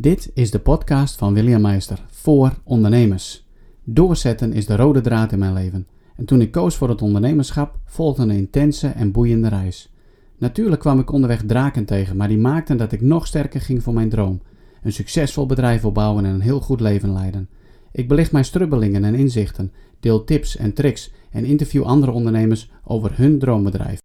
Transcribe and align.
Dit 0.00 0.30
is 0.34 0.50
de 0.50 0.58
podcast 0.58 1.16
van 1.16 1.34
William 1.34 1.60
Meister 1.60 2.04
voor 2.10 2.52
ondernemers. 2.64 3.46
Doorzetten 3.84 4.52
is 4.52 4.66
de 4.66 4.76
rode 4.76 5.00
draad 5.00 5.32
in 5.32 5.38
mijn 5.38 5.52
leven. 5.52 5.86
En 6.16 6.24
toen 6.24 6.40
ik 6.40 6.50
koos 6.50 6.76
voor 6.76 6.88
het 6.88 7.02
ondernemerschap, 7.02 7.78
volgde 7.84 8.22
een 8.22 8.30
intense 8.30 8.88
en 8.88 9.12
boeiende 9.12 9.48
reis. 9.48 9.92
Natuurlijk 10.38 10.80
kwam 10.80 10.98
ik 10.98 11.12
onderweg 11.12 11.42
draken 11.42 11.84
tegen, 11.84 12.16
maar 12.16 12.28
die 12.28 12.38
maakten 12.38 12.76
dat 12.76 12.92
ik 12.92 13.00
nog 13.00 13.26
sterker 13.26 13.60
ging 13.60 13.82
voor 13.82 13.94
mijn 13.94 14.08
droom. 14.08 14.40
Een 14.82 14.92
succesvol 14.92 15.46
bedrijf 15.46 15.84
opbouwen 15.84 16.24
en 16.24 16.34
een 16.34 16.40
heel 16.40 16.60
goed 16.60 16.80
leven 16.80 17.12
leiden. 17.12 17.48
Ik 17.92 18.08
belicht 18.08 18.32
mijn 18.32 18.44
strubbelingen 18.44 19.04
en 19.04 19.14
inzichten, 19.14 19.72
deel 20.00 20.24
tips 20.24 20.56
en 20.56 20.72
tricks 20.72 21.12
en 21.30 21.44
interview 21.44 21.82
andere 21.82 22.12
ondernemers 22.12 22.70
over 22.84 23.16
hun 23.16 23.38
droombedrijf. 23.38 23.98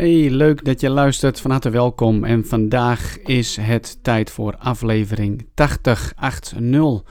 Hey, 0.00 0.30
leuk 0.30 0.64
dat 0.64 0.80
je 0.80 0.90
luistert. 0.90 1.40
Van 1.40 1.50
harte 1.50 1.70
welkom. 1.70 2.24
En 2.24 2.46
vandaag 2.46 3.18
is 3.18 3.56
het 3.56 3.98
tijd 4.02 4.30
voor 4.30 4.56
aflevering 4.56 5.46
8080. 5.54 7.02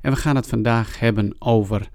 En 0.00 0.10
we 0.10 0.16
gaan 0.16 0.36
het 0.36 0.46
vandaag 0.46 0.98
hebben 0.98 1.34
over 1.38 1.88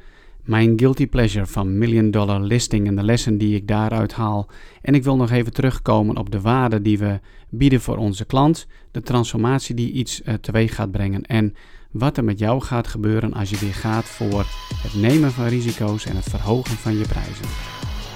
mijn 0.43 0.79
guilty 0.79 1.07
pleasure 1.07 1.45
van 1.45 1.77
Million 1.77 2.11
Dollar 2.11 2.39
Listing 2.39 2.87
en 2.87 2.95
de 2.95 3.03
lessen 3.03 3.37
die 3.37 3.55
ik 3.55 3.67
daaruit 3.67 4.13
haal. 4.13 4.49
En 4.81 4.95
ik 4.95 5.03
wil 5.03 5.15
nog 5.15 5.31
even 5.31 5.53
terugkomen 5.53 6.17
op 6.17 6.31
de 6.31 6.41
waarde 6.41 6.81
die 6.81 6.97
we 6.97 7.19
bieden 7.49 7.81
voor 7.81 7.97
onze 7.97 8.25
klant, 8.25 8.67
de 8.91 9.01
transformatie 9.01 9.75
die 9.75 9.91
iets 9.91 10.21
uh, 10.21 10.33
teweeg 10.33 10.75
gaat 10.75 10.91
brengen 10.91 11.21
en 11.21 11.55
wat 11.91 12.17
er 12.17 12.23
met 12.23 12.39
jou 12.39 12.61
gaat 12.61 12.87
gebeuren 12.87 13.33
als 13.33 13.49
je 13.49 13.57
weer 13.57 13.73
gaat 13.73 14.05
voor 14.05 14.45
het 14.75 14.93
nemen 14.93 15.31
van 15.31 15.45
risico's 15.45 16.05
en 16.05 16.15
het 16.15 16.29
verhogen 16.29 16.77
van 16.77 16.97
je 16.97 17.07
prijzen. 17.07 17.45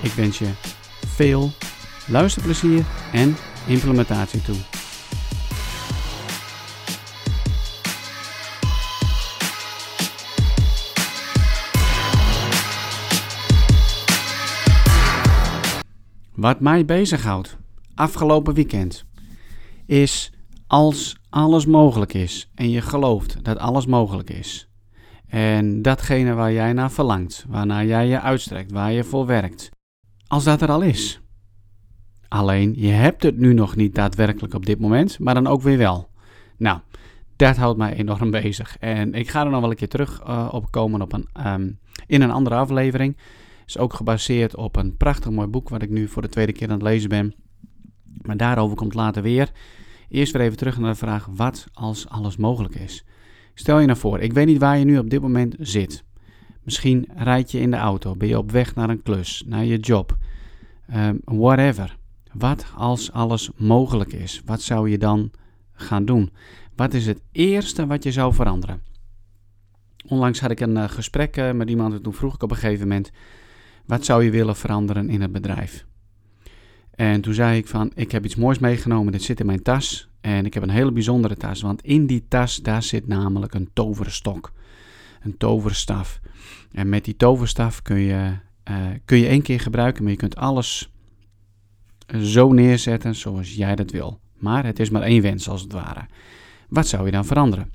Ik 0.03 0.11
wens 0.11 0.39
je 0.39 0.49
veel 1.05 1.51
luisterplezier 2.07 2.85
en 3.11 3.35
implementatie 3.67 4.41
toe. 4.41 4.55
Wat 16.35 16.59
mij 16.59 16.85
bezighoudt 16.85 17.57
afgelopen 17.95 18.53
weekend 18.53 19.05
is 19.85 20.31
als 20.67 21.17
alles 21.29 21.65
mogelijk 21.65 22.13
is 22.13 22.49
en 22.55 22.69
je 22.69 22.81
gelooft 22.81 23.43
dat 23.43 23.57
alles 23.57 23.85
mogelijk 23.85 24.29
is. 24.29 24.69
En 25.27 25.81
datgene 25.81 26.33
waar 26.33 26.51
jij 26.51 26.73
naar 26.73 26.91
verlangt, 26.91 27.45
waarnaar 27.47 27.85
jij 27.85 28.07
je 28.07 28.21
uitstrekt, 28.21 28.71
waar 28.71 28.91
je 28.91 29.03
voor 29.03 29.25
werkt. 29.25 29.69
Als 30.27 30.43
dat 30.43 30.61
er 30.61 30.69
al 30.69 30.81
is. 30.81 31.24
Alleen 32.27 32.73
je 32.77 32.91
hebt 32.91 33.23
het 33.23 33.37
nu 33.37 33.53
nog 33.53 33.75
niet 33.75 33.95
daadwerkelijk 33.95 34.53
op 34.53 34.65
dit 34.65 34.79
moment, 34.79 35.19
maar 35.19 35.33
dan 35.33 35.47
ook 35.47 35.61
weer 35.61 35.77
wel. 35.77 36.09
Nou, 36.57 36.79
dat 37.35 37.55
houdt 37.55 37.77
mij 37.77 37.93
enorm 37.93 38.31
bezig. 38.31 38.77
En 38.79 39.13
ik 39.13 39.29
ga 39.29 39.43
er 39.43 39.49
nog 39.49 39.61
wel 39.61 39.69
een 39.69 39.75
keer 39.75 39.89
terug 39.89 40.21
uh, 40.27 40.49
op 40.51 40.71
komen 40.71 41.01
op 41.01 41.13
een, 41.13 41.27
um, 41.47 41.79
in 42.07 42.21
een 42.21 42.31
andere 42.31 42.55
aflevering. 42.55 43.17
Is 43.65 43.77
ook 43.77 43.93
gebaseerd 43.93 44.55
op 44.55 44.75
een 44.75 44.97
prachtig 44.97 45.31
mooi 45.31 45.47
boek 45.47 45.69
wat 45.69 45.81
ik 45.81 45.89
nu 45.89 46.07
voor 46.07 46.21
de 46.21 46.29
tweede 46.29 46.51
keer 46.51 46.67
aan 46.67 46.73
het 46.73 46.83
lezen 46.83 47.09
ben. 47.09 47.33
Maar 48.21 48.37
daarover 48.37 48.75
komt 48.75 48.93
later 48.93 49.21
weer. 49.21 49.51
Eerst 50.09 50.33
weer 50.33 50.41
even 50.41 50.57
terug 50.57 50.79
naar 50.79 50.91
de 50.91 50.97
vraag: 50.97 51.27
wat 51.35 51.67
als 51.73 52.09
alles 52.09 52.37
mogelijk 52.37 52.75
is? 52.75 53.05
Stel 53.53 53.79
je 53.79 53.85
nou 53.85 53.99
voor, 53.99 54.19
ik 54.19 54.33
weet 54.33 54.45
niet 54.45 54.59
waar 54.59 54.77
je 54.77 54.85
nu 54.85 54.97
op 54.97 55.09
dit 55.09 55.21
moment 55.21 55.55
zit. 55.59 56.03
Misschien 56.63 57.07
rijd 57.15 57.51
je 57.51 57.59
in 57.59 57.71
de 57.71 57.77
auto, 57.77 58.15
ben 58.15 58.27
je 58.27 58.37
op 58.37 58.51
weg 58.51 58.75
naar 58.75 58.89
een 58.89 59.01
klus, 59.01 59.43
naar 59.47 59.65
je 59.65 59.77
job, 59.77 60.17
um, 60.95 61.21
whatever. 61.23 61.97
Wat 62.37 62.65
als 62.75 63.11
alles 63.11 63.49
mogelijk 63.55 64.13
is? 64.13 64.41
Wat 64.45 64.61
zou 64.61 64.89
je 64.89 64.97
dan 64.97 65.31
gaan 65.73 66.05
doen? 66.05 66.31
Wat 66.75 66.93
is 66.93 67.05
het 67.05 67.21
eerste 67.31 67.87
wat 67.87 68.03
je 68.03 68.11
zou 68.11 68.33
veranderen? 68.33 68.81
Onlangs 70.07 70.39
had 70.39 70.51
ik 70.51 70.59
een 70.59 70.75
uh, 70.75 70.89
gesprek 70.89 71.37
uh, 71.37 71.51
met 71.51 71.69
iemand 71.69 71.93
en 71.93 72.01
toen 72.01 72.13
vroeg 72.13 72.35
ik 72.35 72.43
op 72.43 72.51
een 72.51 72.57
gegeven 72.57 72.87
moment: 72.87 73.11
wat 73.85 74.05
zou 74.05 74.23
je 74.23 74.29
willen 74.29 74.55
veranderen 74.55 75.09
in 75.09 75.21
het 75.21 75.31
bedrijf? 75.31 75.85
En 76.91 77.21
toen 77.21 77.33
zei 77.33 77.57
ik 77.57 77.67
van, 77.67 77.91
ik 77.95 78.11
heb 78.11 78.25
iets 78.25 78.35
moois 78.35 78.59
meegenomen, 78.59 79.11
dit 79.11 79.23
zit 79.23 79.39
in 79.39 79.45
mijn 79.45 79.61
tas. 79.61 80.09
En 80.21 80.45
ik 80.45 80.53
heb 80.53 80.63
een 80.63 80.69
hele 80.69 80.91
bijzondere 80.91 81.35
tas, 81.35 81.61
want 81.61 81.81
in 81.81 82.05
die 82.05 82.25
tas, 82.27 82.61
daar 82.61 82.83
zit 82.83 83.07
namelijk 83.07 83.53
een 83.53 83.69
toverstok. 83.73 84.53
Een 85.21 85.37
toverstaf. 85.37 86.19
En 86.71 86.89
met 86.89 87.05
die 87.05 87.15
toverstaf 87.15 87.81
kun 87.81 87.99
je, 87.99 88.31
uh, 88.69 88.77
kun 89.05 89.17
je 89.17 89.27
één 89.27 89.41
keer 89.41 89.59
gebruiken, 89.59 90.03
maar 90.03 90.11
je 90.11 90.17
kunt 90.17 90.35
alles 90.35 90.89
zo 92.21 92.51
neerzetten 92.51 93.15
zoals 93.15 93.55
jij 93.55 93.75
dat 93.75 93.91
wil. 93.91 94.19
Maar 94.37 94.65
het 94.65 94.79
is 94.79 94.89
maar 94.89 95.01
één 95.01 95.21
wens 95.21 95.49
als 95.49 95.61
het 95.61 95.71
ware. 95.71 96.05
Wat 96.69 96.87
zou 96.87 97.05
je 97.05 97.11
dan 97.11 97.25
veranderen? 97.25 97.71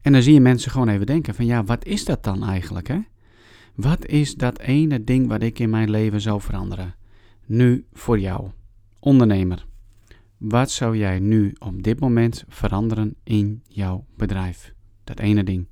En 0.00 0.12
dan 0.12 0.22
zie 0.22 0.34
je 0.34 0.40
mensen 0.40 0.70
gewoon 0.70 0.88
even 0.88 1.06
denken 1.06 1.34
van 1.34 1.46
ja, 1.46 1.64
wat 1.64 1.84
is 1.84 2.04
dat 2.04 2.24
dan 2.24 2.44
eigenlijk 2.44 2.88
hè? 2.88 2.98
Wat 3.74 4.06
is 4.06 4.34
dat 4.34 4.58
ene 4.58 5.04
ding 5.04 5.28
wat 5.28 5.42
ik 5.42 5.58
in 5.58 5.70
mijn 5.70 5.90
leven 5.90 6.20
zou 6.20 6.40
veranderen? 6.40 6.94
Nu 7.46 7.86
voor 7.92 8.18
jou, 8.18 8.50
ondernemer. 8.98 9.66
Wat 10.36 10.70
zou 10.70 10.96
jij 10.96 11.18
nu 11.18 11.54
op 11.58 11.82
dit 11.82 12.00
moment 12.00 12.44
veranderen 12.48 13.14
in 13.24 13.62
jouw 13.68 14.04
bedrijf? 14.16 14.72
Dat 15.04 15.18
ene 15.18 15.44
ding. 15.44 15.68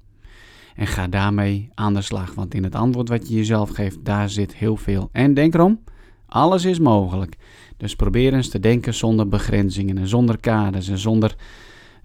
En 0.74 0.86
ga 0.86 1.08
daarmee 1.08 1.70
aan 1.74 1.94
de 1.94 2.02
slag, 2.02 2.34
want 2.34 2.54
in 2.54 2.64
het 2.64 2.74
antwoord 2.74 3.08
wat 3.08 3.28
je 3.28 3.34
jezelf 3.34 3.70
geeft, 3.70 4.04
daar 4.04 4.30
zit 4.30 4.54
heel 4.54 4.76
veel. 4.76 5.08
En 5.12 5.34
denk 5.34 5.54
erom, 5.54 5.80
alles 6.28 6.64
is 6.64 6.78
mogelijk. 6.78 7.36
Dus 7.76 7.96
probeer 7.96 8.34
eens 8.34 8.48
te 8.48 8.60
denken 8.60 8.94
zonder 8.94 9.28
begrenzingen 9.28 9.98
en 9.98 10.08
zonder 10.08 10.38
kaders 10.38 10.88
en 10.88 10.98
zonder 10.98 11.36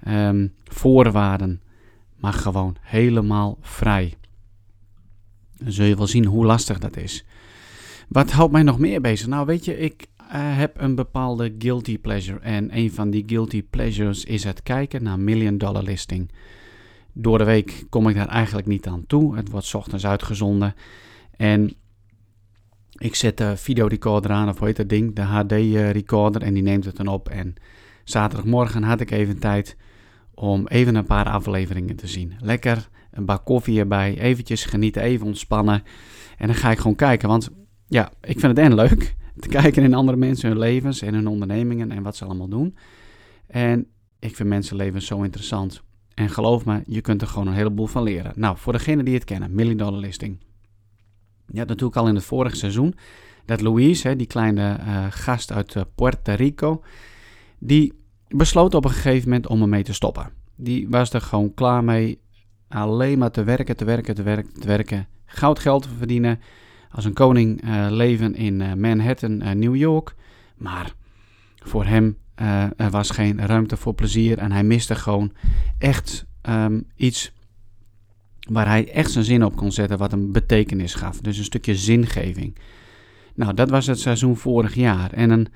um, 0.08 0.54
voorwaarden. 0.64 1.62
Maar 2.16 2.34
gewoon 2.34 2.76
helemaal 2.82 3.58
vrij. 3.62 4.14
Dan 5.58 5.72
zul 5.72 5.86
je 5.86 5.96
wel 5.96 6.08
zien 6.08 6.26
hoe 6.26 6.46
lastig 6.46 6.80
dat 6.80 6.98
is. 6.98 7.26
Wat 8.08 8.32
houdt 8.32 8.52
mij 8.52 8.64
nog 8.64 8.80
meer 8.80 9.02
bezig? 9.02 9.28
Nou, 9.28 9.46
weet 9.46 9.66
je, 9.66 9.78
ik 9.80 10.08
uh, 10.22 10.28
heb 10.32 10.82
een 10.82 10.96
bepaalde 10.96 11.56
guilty 11.60 12.00
pleasure. 12.00 12.40
En 12.40 12.78
een 12.78 12.92
van 12.92 13.10
die 13.10 13.24
guilty 13.26 13.64
pleasures 13.64 14.24
is 14.24 14.44
het 14.44 14.64
kijken 14.64 15.04
naar 15.04 15.20
Million 15.20 15.58
Dollar 15.58 15.84
Listing. 15.84 16.32
Door 17.14 17.38
de 17.38 17.44
week 17.44 17.86
kom 17.90 18.08
ik 18.10 18.16
daar 18.16 18.28
eigenlijk 18.28 18.68
niet 18.68 18.88
aan 18.88 19.04
toe. 19.08 19.36
Het 19.36 19.50
wordt 19.50 19.76
ochtends 19.76 20.06
uitgezonden. 20.06 20.76
En 21.38 21.74
ik 23.04 23.16
zet 23.16 23.38
de 23.38 23.58
videorecorder 23.58 24.32
aan, 24.32 24.50
of 24.50 24.58
hoe 24.58 24.68
heet 24.68 24.76
dat 24.76 24.90
ding? 24.90 25.16
De 25.16 25.22
HD-recorder. 25.22 26.42
En 26.42 26.54
die 26.54 26.64
neemt 26.64 26.86
het 26.86 26.96
dan 26.96 27.08
op. 27.08 27.30
En 27.30 27.56
zaterdagmorgen 28.04 28.84
had 28.84 29.00
ik 29.00 29.12
even 29.12 29.40
tijd 29.40 29.78
om 30.34 30.68
even 30.68 30.96
een 30.96 31.06
paar 31.06 31.30
afleveringen 31.30 31.96
te 31.96 32.08
zien. 32.08 32.34
Lekker, 32.40 32.90
een 33.12 33.26
bak 33.26 33.46
koffie 33.46 33.80
erbij, 33.80 34.20
eventjes 34.20 34.66
genieten, 34.66 35.02
even 35.02 35.26
ontspannen. 35.26 35.84
En 36.38 36.48
dan 36.48 36.56
ga 36.56 36.72
ik 36.72 36.78
gewoon 36.78 36.96
kijken, 36.96 37.30
want 37.30 37.50
ja, 37.88 38.12
ik 38.22 38.40
vind 38.40 38.58
het 38.58 38.66
en 38.66 38.76
leuk 38.76 39.16
te 39.40 39.48
kijken 39.48 39.84
in 39.84 39.94
andere 39.94 40.18
mensen 40.18 40.50
hun 40.50 40.60
levens 40.60 41.02
en 41.02 41.14
hun 41.14 41.28
ondernemingen 41.28 41.92
en 41.92 42.04
wat 42.04 42.16
ze 42.16 42.26
allemaal 42.26 42.50
doen. 42.50 42.78
En 43.48 43.88
ik 44.20 44.36
vind 44.36 44.50
mensenlevens 44.50 45.06
zo 45.06 45.22
interessant. 45.22 45.82
En 46.14 46.30
geloof 46.30 46.66
me, 46.66 46.82
je 46.86 47.02
kunt 47.02 47.22
er 47.22 47.28
gewoon 47.28 47.48
een 47.48 47.54
heleboel 47.54 47.88
van 47.88 48.04
leren. 48.04 48.32
Nou, 48.36 48.58
voor 48.58 48.74
degenen 48.74 49.06
die 49.06 49.14
het 49.14 49.24
kennen, 49.24 49.56
Million 49.56 49.78
Dollar 49.78 50.00
Listing. 50.00 50.38
Dat 51.48 51.78
doe 51.78 51.90
ik 51.90 51.96
al 51.96 52.08
in 52.08 52.16
het 52.16 52.24
vorige 52.24 52.56
seizoen. 52.56 52.96
Dat 53.46 53.62
Louise, 53.62 54.08
hè, 54.08 54.16
die 54.16 54.28
kleine 54.28 54.78
uh, 54.80 55.06
gast 55.10 55.52
uit 55.52 55.76
uh, 55.76 55.84
Puerto 55.96 56.34
Rico, 56.34 56.84
die 57.60 57.94
besloot 58.28 58.74
op 58.74 58.86
een 58.86 58.92
gegeven 58.92 59.30
moment 59.30 59.48
om 59.48 59.62
ermee 59.62 59.84
te 59.84 59.94
stoppen. 59.94 60.30
Die 60.56 60.90
was 60.90 61.14
er 61.14 61.22
gewoon 61.22 61.54
klaar 61.54 61.84
mee. 61.84 62.22
Alleen 62.68 63.18
maar 63.18 63.32
te 63.32 63.44
werken, 63.44 63.76
te 63.76 63.86
werken, 63.86 64.16
te 64.16 64.24
werken, 64.24 64.54
te 64.54 64.68
werken. 64.68 65.08
Goud 65.26 65.60
geld 65.60 65.84
te 65.84 65.90
verdienen. 65.98 66.40
Als 66.92 67.06
een 67.06 67.14
koning 67.14 67.64
uh, 67.64 67.88
leven 67.90 68.36
in 68.36 68.80
Manhattan, 68.80 69.60
New 69.60 69.76
York. 69.76 70.16
Maar 70.56 70.94
voor 71.56 71.86
hem 71.86 72.18
er 72.78 72.90
was 72.90 73.10
geen 73.10 73.46
ruimte 73.46 73.78
voor 73.78 73.94
plezier. 73.94 74.38
En 74.38 74.52
hij 74.52 74.64
miste 74.64 74.96
gewoon 74.96 75.32
echt 75.78 76.26
um, 76.50 76.88
iets 76.96 77.32
waar 78.50 78.68
hij 78.68 78.92
echt 78.92 79.12
zijn 79.12 79.26
zin 79.26 79.44
op 79.44 79.56
kon 79.56 79.72
zetten, 79.72 79.98
wat 79.98 80.14
een 80.14 80.32
betekenis 80.32 80.94
gaf. 80.94 81.22
Dus 81.22 81.38
een 81.38 81.44
stukje 81.44 81.76
zingeving. 81.76 82.58
Nou, 83.36 83.54
dat 83.54 83.70
was 83.70 83.88
het 83.88 84.00
seizoen 84.00 84.38
vorig 84.38 84.76
jaar. 84.76 85.12
En 85.12 85.30
een 85.30 85.48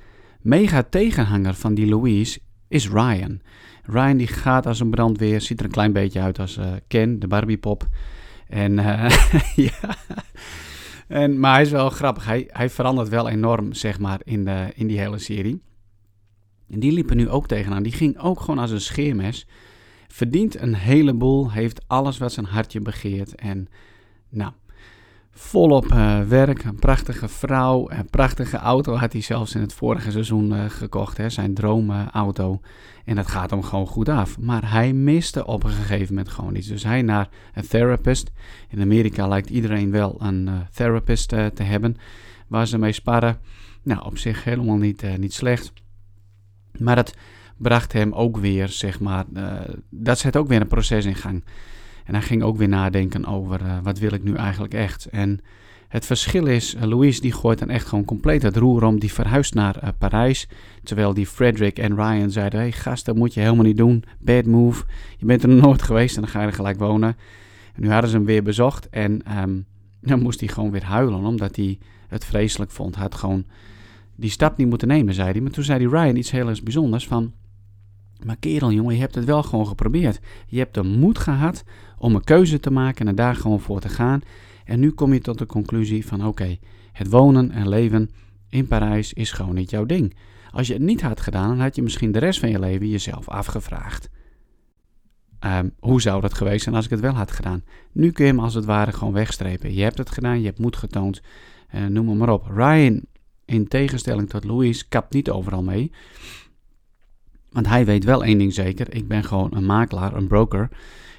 mega 0.41 0.83
tegenhanger 0.83 1.53
van 1.53 1.73
die 1.73 1.87
Louise 1.87 2.39
is 2.67 2.89
Ryan. 2.89 3.41
Ryan 3.83 4.17
die 4.17 4.27
gaat 4.27 4.65
als 4.65 4.79
een 4.79 4.89
brandweer, 4.89 5.41
ziet 5.41 5.59
er 5.59 5.65
een 5.65 5.71
klein 5.71 5.93
beetje 5.93 6.21
uit 6.21 6.39
als 6.39 6.57
uh, 6.57 6.65
Ken, 6.87 7.19
de 7.19 7.27
Barbiepop. 7.27 7.87
En 8.47 8.77
uh, 8.77 9.09
ja... 9.55 9.95
En, 11.07 11.39
maar 11.39 11.53
hij 11.53 11.61
is 11.61 11.71
wel 11.71 11.89
grappig. 11.89 12.25
Hij, 12.25 12.47
hij 12.51 12.69
verandert 12.69 13.09
wel 13.09 13.29
enorm, 13.29 13.73
zeg 13.73 13.99
maar, 13.99 14.19
in, 14.23 14.45
de, 14.45 14.71
in 14.75 14.87
die 14.87 14.99
hele 14.99 15.17
serie. 15.17 15.61
En 16.69 16.79
die 16.79 16.91
liepen 16.91 17.17
nu 17.17 17.29
ook 17.29 17.47
tegenaan. 17.47 17.83
Die 17.83 17.91
ging 17.91 18.19
ook 18.19 18.39
gewoon 18.39 18.59
als 18.59 18.71
een 18.71 18.81
scheermes 18.81 19.47
verdient 20.07 20.59
een 20.59 20.75
heleboel, 20.75 21.51
heeft 21.51 21.81
alles 21.87 22.17
wat 22.17 22.31
zijn 22.31 22.45
hartje 22.45 22.81
begeert. 22.81 23.35
En 23.35 23.67
nou, 24.29 24.51
volop 25.31 25.85
uh, 25.85 26.21
werk, 26.21 26.63
een 26.63 26.79
prachtige 26.79 27.27
vrouw, 27.27 27.89
een 27.89 28.09
prachtige 28.09 28.57
auto 28.57 28.95
had 28.95 29.11
hij 29.11 29.21
zelfs 29.21 29.55
in 29.55 29.61
het 29.61 29.73
vorige 29.73 30.11
seizoen 30.11 30.53
uh, 30.53 30.63
gekocht, 30.67 31.17
hè, 31.17 31.29
zijn 31.29 31.53
droomauto. 31.53 32.61
en 33.05 33.15
dat 33.15 33.27
gaat 33.27 33.49
hem 33.49 33.63
gewoon 33.63 33.87
goed 33.87 34.09
af. 34.09 34.39
Maar 34.39 34.71
hij 34.71 34.93
miste 34.93 35.45
op 35.45 35.63
een 35.63 35.69
gegeven 35.69 36.15
moment 36.15 36.33
gewoon 36.33 36.55
iets. 36.55 36.67
Dus 36.67 36.83
hij 36.83 37.01
naar 37.01 37.29
een 37.53 37.67
therapist. 37.67 38.31
In 38.69 38.81
Amerika 38.81 39.27
lijkt 39.27 39.49
iedereen 39.49 39.91
wel 39.91 40.15
een 40.19 40.47
uh, 40.47 40.53
therapist 40.73 41.29
te 41.29 41.63
hebben 41.63 41.97
waar 42.47 42.67
ze 42.67 42.77
mee 42.77 42.91
sparren. 42.91 43.37
Nou, 43.83 44.05
op 44.05 44.17
zich 44.17 44.43
helemaal 44.43 44.77
niet, 44.77 45.17
niet 45.17 45.33
slecht. 45.33 45.73
Maar 46.77 46.95
dat 46.95 47.13
bracht 47.57 47.93
hem 47.93 48.13
ook 48.13 48.37
weer, 48.37 48.67
zeg 48.67 48.99
maar, 48.99 49.25
dat 49.89 50.19
zet 50.19 50.37
ook 50.37 50.47
weer 50.47 50.61
een 50.61 50.67
proces 50.67 51.05
in 51.05 51.15
gang. 51.15 51.43
En 52.07 52.13
hij 52.13 52.23
ging 52.23 52.43
ook 52.43 52.57
weer 52.57 52.67
nadenken 52.67 53.25
over 53.25 53.61
uh, 53.61 53.77
wat 53.83 53.99
wil 53.99 54.13
ik 54.13 54.23
nu 54.23 54.33
eigenlijk 54.33 54.73
echt. 54.73 55.05
En 55.05 55.39
het 55.87 56.05
verschil 56.05 56.45
is, 56.45 56.75
uh, 56.75 56.81
Louise 56.81 57.21
die 57.21 57.31
gooit 57.31 57.59
dan 57.59 57.69
echt 57.69 57.87
gewoon 57.87 58.05
compleet 58.05 58.41
het 58.41 58.57
roer 58.57 58.83
om. 58.83 58.99
Die 58.99 59.13
verhuist 59.13 59.53
naar 59.53 59.93
Parijs. 59.97 60.47
Terwijl 60.83 61.13
die 61.13 61.25
Frederick 61.25 61.79
en 61.79 61.95
Ryan 61.95 62.31
zeiden, 62.31 62.59
hey 62.59 62.71
gast, 62.71 63.05
dat 63.05 63.15
moet 63.15 63.33
je 63.33 63.39
helemaal 63.39 63.65
niet 63.65 63.77
doen. 63.77 64.03
Bad 64.19 64.45
move. 64.45 64.83
Je 65.17 65.25
bent 65.25 65.43
er 65.43 65.49
nooit 65.65 65.81
geweest 65.81 66.15
en 66.15 66.21
dan 66.21 66.31
ga 66.31 66.41
je 66.41 66.47
er 66.47 66.53
gelijk 66.53 66.79
wonen. 66.79 67.15
En 67.73 67.81
nu 67.81 67.91
hadden 67.91 68.09
ze 68.09 68.15
hem 68.15 68.25
weer 68.25 68.43
bezocht 68.43 68.89
en 68.89 69.39
um, 69.41 69.65
dan 70.01 70.21
moest 70.21 70.39
hij 70.39 70.49
gewoon 70.49 70.71
weer 70.71 70.85
huilen. 70.85 71.23
Omdat 71.23 71.55
hij 71.55 71.79
het 72.07 72.25
vreselijk 72.25 72.71
vond. 72.71 72.93
Hij 72.93 73.03
had 73.03 73.15
gewoon 73.15 73.45
die 74.15 74.29
stap 74.29 74.57
niet 74.57 74.69
moeten 74.69 74.87
nemen, 74.87 75.13
zei 75.13 75.31
hij. 75.31 75.41
Maar 75.41 75.51
toen 75.51 75.63
zei 75.63 75.87
hij 75.87 76.01
Ryan 76.01 76.15
iets 76.15 76.31
heel 76.31 76.49
erg 76.49 76.63
bijzonders 76.63 77.07
van... 77.07 77.33
Maar 78.25 78.37
kerel, 78.37 78.71
jongen, 78.71 78.93
je 78.93 78.99
hebt 78.99 79.15
het 79.15 79.25
wel 79.25 79.43
gewoon 79.43 79.67
geprobeerd. 79.67 80.19
Je 80.47 80.57
hebt 80.57 80.73
de 80.73 80.83
moed 80.83 81.17
gehad 81.17 81.63
om 81.97 82.15
een 82.15 82.23
keuze 82.23 82.59
te 82.59 82.71
maken 82.71 83.07
en 83.07 83.15
daar 83.15 83.35
gewoon 83.35 83.59
voor 83.59 83.79
te 83.79 83.89
gaan. 83.89 84.21
En 84.65 84.79
nu 84.79 84.91
kom 84.91 85.13
je 85.13 85.19
tot 85.19 85.37
de 85.37 85.45
conclusie 85.45 86.05
van 86.05 86.25
oké, 86.25 86.57
het 86.91 87.09
wonen 87.09 87.51
en 87.51 87.69
leven 87.69 88.09
in 88.49 88.67
Parijs 88.67 89.13
is 89.13 89.31
gewoon 89.31 89.55
niet 89.55 89.69
jouw 89.69 89.85
ding. 89.85 90.15
Als 90.51 90.67
je 90.67 90.73
het 90.73 90.81
niet 90.81 91.01
had 91.01 91.21
gedaan, 91.21 91.47
dan 91.47 91.59
had 91.59 91.75
je 91.75 91.81
misschien 91.81 92.11
de 92.11 92.19
rest 92.19 92.39
van 92.39 92.49
je 92.49 92.59
leven 92.59 92.89
jezelf 92.89 93.29
afgevraagd. 93.29 94.09
Um, 95.45 95.73
hoe 95.79 96.01
zou 96.01 96.21
dat 96.21 96.33
geweest 96.33 96.63
zijn 96.63 96.75
als 96.75 96.85
ik 96.85 96.91
het 96.91 96.99
wel 96.99 97.13
had 97.13 97.31
gedaan? 97.31 97.63
Nu 97.91 98.11
kun 98.11 98.25
je 98.25 98.31
hem 98.31 98.39
als 98.39 98.53
het 98.53 98.65
ware 98.65 98.91
gewoon 98.91 99.13
wegstrepen. 99.13 99.73
Je 99.73 99.83
hebt 99.83 99.97
het 99.97 100.09
gedaan, 100.09 100.39
je 100.39 100.45
hebt 100.45 100.59
moed 100.59 100.75
getoond, 100.75 101.21
uh, 101.75 101.85
noem 101.85 102.17
maar 102.17 102.29
op. 102.29 102.47
Ryan, 102.55 103.01
in 103.45 103.67
tegenstelling 103.67 104.29
tot 104.29 104.43
Louise, 104.43 104.87
kapt 104.87 105.13
niet 105.13 105.29
overal 105.29 105.63
mee. 105.63 105.91
Want 107.51 107.67
hij 107.67 107.85
weet 107.85 108.03
wel 108.03 108.23
één 108.23 108.37
ding 108.37 108.53
zeker. 108.53 108.93
Ik 108.93 109.07
ben 109.07 109.23
gewoon 109.23 109.55
een 109.55 109.65
makelaar, 109.65 110.13
een 110.13 110.27
broker 110.27 110.69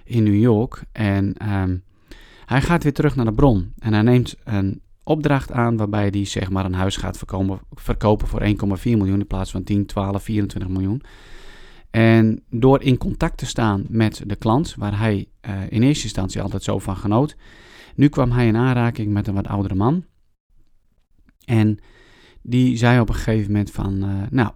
in 0.05 0.23
New 0.23 0.41
York. 0.41 0.85
En 0.93 1.53
um, 1.53 1.83
hij 2.47 2.63
gaat 2.63 2.83
weer 2.83 2.93
terug 2.93 3.17
naar 3.17 3.25
de 3.25 3.33
bron. 3.33 3.73
En 3.79 3.93
hij 3.93 4.03
neemt 4.03 4.37
een 4.45 4.81
opdracht 5.03 5.53
aan 5.53 5.77
waarbij 5.77 6.09
hij 6.11 6.25
zeg 6.25 6.51
maar 6.51 6.65
een 6.65 6.75
huis 6.75 6.97
gaat 6.97 7.19
verkopen, 7.19 7.61
verkopen 7.71 8.29
voor 8.29 8.41
1,4 8.41 8.47
miljoen 8.83 9.21
in 9.21 9.27
plaats 9.27 9.51
van 9.51 9.63
10, 9.63 9.87
12, 9.87 10.23
24 10.23 10.71
miljoen. 10.71 11.03
En 11.91 12.43
door 12.51 12.83
in 12.83 12.99
contact 12.99 13.39
te 13.39 13.47
staan 13.47 13.85
met 13.89 14.23
de 14.27 14.37
klant, 14.37 14.75
waar 14.75 14.99
hij 14.99 15.29
uh, 15.49 15.61
in 15.69 15.83
eerste 15.83 16.05
instantie 16.05 16.43
altijd 16.43 16.63
zo 16.63 16.79
van 16.79 16.97
genoot, 16.97 17.37
nu 17.95 18.09
kwam 18.09 18.31
hij 18.31 18.47
in 18.47 18.57
aanraking 18.57 19.13
met 19.13 19.27
een 19.27 19.35
wat 19.35 19.47
oudere 19.47 19.75
man. 19.75 20.05
En 21.45 21.79
die 22.43 22.77
zei 22.77 23.01
op 23.01 23.09
een 23.09 23.15
gegeven 23.15 23.53
moment 23.53 23.71
van, 23.71 24.05
uh, 24.05 24.23
nou, 24.31 24.51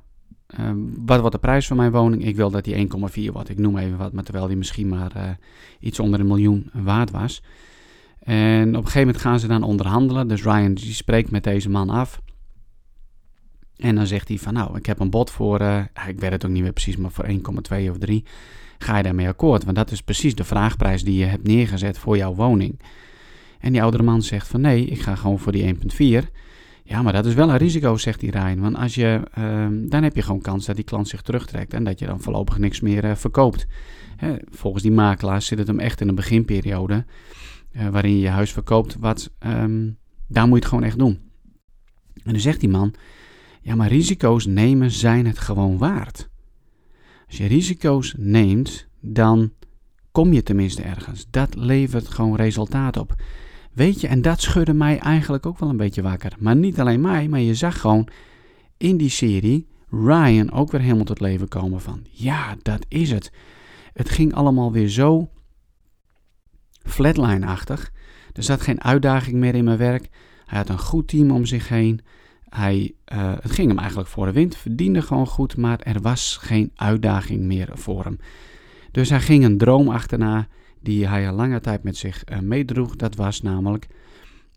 Ehm, 0.57 0.77
wat 1.05 1.21
wordt 1.21 1.35
de 1.35 1.41
prijs 1.41 1.67
van 1.67 1.77
mijn 1.77 1.91
woning? 1.91 2.25
Ik 2.25 2.37
wil 2.37 2.51
dat 2.51 2.65
die 2.65 2.75
1,4 2.75 3.33
wordt. 3.33 3.49
Ik 3.49 3.59
noem 3.59 3.77
even 3.79 3.99
wat, 3.99 4.13
maar 4.13 4.25
terwijl 4.25 4.47
die 4.47 4.57
misschien 4.57 4.89
maar 4.89 5.13
uh, 5.17 5.23
iets 5.81 6.01
onder 6.01 6.21
een 6.21 6.27
miljoen 6.27 6.71
waard 6.73 7.11
was. 7.11 7.43
En 8.19 8.69
op 8.69 8.75
een 8.75 8.85
gegeven 8.85 9.07
moment 9.07 9.19
gaan 9.19 9.41
ze 9.41 9.47
dan 9.47 9.63
onderhandelen. 9.63 10.29
Dus 10.29 10.43
Ryan 10.43 10.75
die 10.75 10.93
spreekt 10.93 11.31
met 11.31 11.45
deze 11.45 11.71
man 11.71 11.91
af. 11.91 12.21
En 13.77 13.95
dan 13.95 14.07
zegt 14.07 14.29
hij 14.29 14.39
van 14.39 14.55
nou, 14.55 14.77
ik 14.77 14.87
heb 14.87 15.01
een 15.01 15.11
bod 15.11 15.31
voor, 15.31 15.61
uh, 15.61 15.83
ik 16.09 16.21
weet 16.21 16.31
het 16.31 16.45
ook 16.45 16.51
niet 16.51 16.63
meer 16.63 16.73
precies, 16.73 16.97
maar 16.97 17.11
voor 17.11 17.27
1,2 17.29 17.91
of 17.91 17.99
3. 17.99 18.25
Ga 18.79 18.97
je 18.97 19.03
daarmee 19.03 19.29
akkoord? 19.29 19.65
Want 19.65 19.77
dat 19.77 19.91
is 19.91 20.03
precies 20.03 20.35
de 20.35 20.45
vraagprijs 20.45 21.05
die 21.05 21.19
je 21.19 21.25
hebt 21.25 21.47
neergezet 21.47 21.99
voor 21.99 22.17
jouw 22.17 22.35
woning. 22.35 22.81
En 23.59 23.73
die 23.73 23.83
oudere 23.83 24.03
man 24.03 24.23
zegt 24.23 24.49
van 24.49 24.61
nee, 24.61 24.85
ik 24.85 25.01
ga 25.01 25.15
gewoon 25.15 25.39
voor 25.39 25.53
die 25.53 25.75
1,4. 26.23 26.29
Ja, 26.85 27.03
maar 27.03 27.13
dat 27.13 27.27
is 27.27 27.35
wel 27.35 27.51
een 27.51 27.57
risico, 27.57 27.97
zegt 27.97 28.21
die 28.21 28.31
Rijn. 28.31 28.61
Want 28.61 28.77
als 28.77 28.95
je, 28.95 29.21
uh, 29.39 29.67
dan 29.89 30.03
heb 30.03 30.15
je 30.15 30.23
gewoon 30.23 30.41
kans 30.41 30.67
dat 30.67 30.77
die 30.77 30.85
klant 30.85 31.09
zich 31.09 31.23
terugtrekt 31.23 31.75
en 31.75 31.85
dat 31.85 31.99
je 31.99 32.07
dan 32.07 32.21
voorlopig 32.21 32.59
niks 32.59 32.81
meer 32.81 33.05
uh, 33.05 33.15
verkoopt. 33.15 33.67
Hè, 34.17 34.37
volgens 34.51 34.83
die 34.83 34.93
makelaars 34.93 35.47
zit 35.47 35.59
het 35.59 35.67
hem 35.67 35.79
echt 35.79 36.01
in 36.01 36.09
een 36.09 36.15
beginperiode 36.15 37.05
uh, 37.73 37.89
waarin 37.89 38.13
je 38.13 38.21
je 38.21 38.29
huis 38.29 38.53
verkoopt. 38.53 38.97
Wat, 38.99 39.31
um, 39.47 39.99
daar 40.27 40.45
moet 40.47 40.55
je 40.55 40.61
het 40.61 40.69
gewoon 40.69 40.85
echt 40.85 40.99
doen. 40.99 41.21
En 42.25 42.33
dan 42.33 42.41
zegt 42.41 42.61
die 42.61 42.69
man, 42.69 42.95
ja, 43.63 43.75
maar 43.75 43.89
risico's 43.89 44.47
nemen 44.47 44.91
zijn 44.91 45.27
het 45.27 45.39
gewoon 45.39 45.79
waard. 45.79 46.31
Als 47.27 47.37
je 47.37 47.47
risico's 47.47 48.15
neemt, 48.19 48.89
dan 49.01 49.53
kom 50.13 50.33
je 50.33 50.43
tenminste 50.43 50.83
ergens. 50.83 51.27
Dat 51.31 51.55
levert 51.55 52.09
gewoon 52.09 52.37
resultaat 52.37 52.97
op. 52.97 53.15
Weet 53.73 54.01
je, 54.01 54.07
en 54.07 54.23
dat 54.23 54.41
schudde 54.41 54.73
mij 54.73 54.99
eigenlijk 54.99 55.47
ook 55.47 55.59
wel 55.59 55.69
een 55.69 55.77
beetje 55.77 56.03
wakker. 56.03 56.33
Maar 56.39 56.57
niet 56.57 56.81
alleen 56.81 57.01
mij, 57.01 57.29
maar 57.29 57.41
je 57.41 57.55
zag 57.55 57.81
gewoon 57.81 58.09
in 58.77 58.97
die 58.97 59.09
serie 59.11 59.67
Ryan 59.91 60.53
ook 60.53 60.71
weer 60.71 60.81
helemaal 60.81 61.05
tot 61.05 61.21
leven 61.21 61.49
komen 61.49 61.81
van, 61.81 62.05
ja, 62.11 62.57
dat 62.63 62.87
is 62.89 63.11
het. 63.11 63.33
Het 63.93 64.11
ging 64.11 64.35
allemaal 64.35 64.73
weer 64.73 64.89
zo 64.89 65.31
flatline-achtig. 66.83 67.93
Er 68.33 68.43
zat 68.43 68.61
geen 68.61 68.83
uitdaging 68.83 69.37
meer 69.37 69.55
in 69.55 69.65
mijn 69.65 69.79
werk. 69.79 70.09
Hij 70.47 70.59
had 70.59 70.69
een 70.69 70.79
goed 70.79 71.09
team 71.09 71.31
om 71.31 71.45
zich 71.45 71.69
heen. 71.69 72.01
Hij, 72.49 72.95
uh, 73.13 73.33
het 73.41 73.51
ging 73.51 73.69
hem 73.69 73.79
eigenlijk 73.79 74.09
voor 74.09 74.27
de 74.27 74.33
wind, 74.33 74.57
verdiende 74.57 75.03
gewoon 75.03 75.27
goed, 75.27 75.57
maar 75.57 75.81
er 75.81 76.01
was 76.01 76.37
geen 76.37 76.71
uitdaging 76.75 77.41
meer 77.41 77.69
voor 77.73 78.05
hem. 78.05 78.19
Dus 78.91 79.11
hij 79.11 79.21
ging 79.21 79.45
een 79.45 79.59
droom 79.59 79.89
achterna 79.89 80.49
die 80.83 81.09
hij 81.09 81.29
al 81.29 81.35
lange 81.35 81.61
tijd 81.61 81.83
met 81.83 81.97
zich 81.97 82.25
uh, 82.33 82.39
meedroeg. 82.39 82.97
Dat 82.97 83.15
was 83.15 83.43
namelijk 83.43 83.87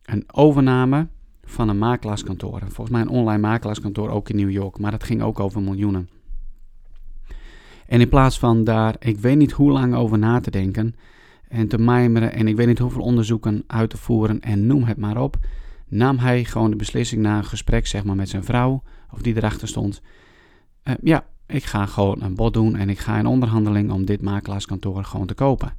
een 0.06 0.24
overname 0.32 1.08
van 1.44 1.70
een 1.70 1.78
makelaarskantoor. 1.78 2.60
Volgens 2.60 2.90
mij 2.90 3.02
een 3.02 3.10
online 3.10 3.42
makelaarskantoor 3.42 4.10
ook 4.10 4.30
in 4.30 4.36
New 4.36 4.52
York, 4.52 4.80
maar 4.80 4.92
dat 4.92 5.04
ging 5.04 5.22
ook 5.22 5.40
over 5.40 5.62
miljoenen. 5.62 6.10
En 7.88 8.02
in 8.02 8.10
plaats 8.10 8.40
van 8.40 8.64
daar, 8.64 8.96
ik 9.00 9.20
weet 9.20 9.38
niet 9.38 9.52
hoe 9.52 9.72
lang 9.72 9.96
over 9.96 10.18
na 10.18 10.40
te 10.40 10.52
denken 10.52 10.96
en 11.48 11.68
te 11.68 11.78
mijmeren 11.78 12.34
en 12.34 12.48
ik 12.48 12.56
weet 12.56 12.68
niet 12.68 12.80
hoeveel 12.80 13.02
onderzoeken 13.02 13.64
uit 13.68 13.90
te 13.90 13.98
voeren 13.98 14.40
en 14.40 14.68
noem 14.68 14.84
het 14.84 14.98
maar 14.98 15.22
op, 15.22 15.38
nam 15.88 16.18
hij 16.18 16.46
gewoon 16.46 16.70
de 16.70 16.76
beslissing 16.76 17.22
na 17.22 17.38
een 17.38 17.46
gesprek 17.46 17.88
zeg 17.88 18.04
maar, 18.04 18.16
met 18.16 18.30
zijn 18.30 18.44
vrouw, 18.44 18.84
of 19.12 19.22
die 19.22 19.36
erachter 19.36 19.68
stond. 19.68 20.02
Uh, 20.84 20.94
ja, 21.04 21.26
ik 21.48 21.64
ga 21.64 21.86
gewoon 21.86 22.22
een 22.22 22.36
bod 22.36 22.54
doen 22.54 22.76
en 22.76 22.90
ik 22.90 23.00
ga 23.00 23.18
in 23.18 23.26
onderhandeling 23.26 23.92
om 23.92 24.06
dit 24.06 24.22
makelaarskantoor 24.22 25.04
gewoon 25.04 25.28
te 25.28 25.34
kopen. 25.34 25.74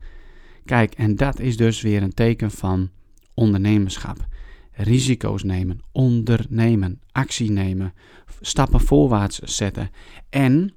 Kijk, 0.66 0.94
en 0.94 1.16
dat 1.16 1.40
is 1.40 1.56
dus 1.56 1.80
weer 1.80 2.02
een 2.02 2.14
teken 2.14 2.50
van 2.50 2.90
ondernemerschap. 3.35 4.26
Risico's 4.73 5.42
nemen, 5.42 5.80
ondernemen, 5.92 7.00
actie 7.12 7.50
nemen, 7.50 7.94
stappen 8.40 8.80
voorwaarts 8.80 9.38
zetten. 9.38 9.90
En, 10.28 10.75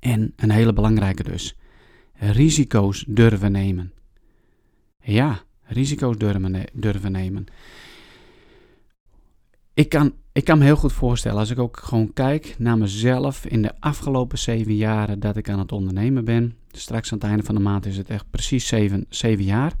en 0.00 0.32
een 0.36 0.50
hele 0.50 0.72
belangrijke 0.72 1.22
dus, 1.22 1.56
risico's 2.14 3.04
durven 3.08 3.52
nemen. 3.52 3.92
Ja, 5.02 5.42
risico's 5.62 6.16
durven, 6.16 6.64
durven 6.72 7.12
nemen. 7.12 7.44
Ik 9.74 9.88
kan, 9.88 10.14
ik 10.32 10.44
kan 10.44 10.58
me 10.58 10.64
heel 10.64 10.76
goed 10.76 10.92
voorstellen, 10.92 11.38
als 11.38 11.50
ik 11.50 11.58
ook 11.58 11.76
gewoon 11.76 12.12
kijk 12.12 12.54
naar 12.58 12.78
mezelf 12.78 13.46
in 13.46 13.62
de 13.62 13.80
afgelopen 13.80 14.38
zeven 14.38 14.76
jaren 14.76 15.20
dat 15.20 15.36
ik 15.36 15.48
aan 15.48 15.58
het 15.58 15.72
ondernemen 15.72 16.24
ben. 16.24 16.59
Straks 16.70 17.12
aan 17.12 17.18
het 17.18 17.26
einde 17.26 17.42
van 17.42 17.54
de 17.54 17.60
maand 17.60 17.86
is 17.86 17.96
het 17.96 18.10
echt 18.10 18.30
precies 18.30 18.66
zeven, 18.66 19.06
zeven 19.08 19.44
jaar. 19.44 19.72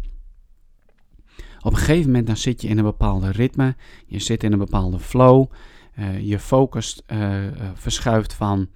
Op 1.60 1.72
een 1.72 1.78
gegeven 1.78 2.06
moment 2.06 2.26
dan 2.26 2.36
zit 2.36 2.62
je 2.62 2.68
in 2.68 2.78
een 2.78 2.84
bepaalde 2.84 3.30
ritme, 3.30 3.76
je 4.06 4.18
zit 4.18 4.42
in 4.42 4.52
een 4.52 4.58
bepaalde 4.58 4.98
flow, 4.98 5.50
uh, 5.98 6.20
je 6.20 6.38
focus 6.38 7.02
uh, 7.06 7.38
verschuift 7.74 8.32
van 8.32 8.68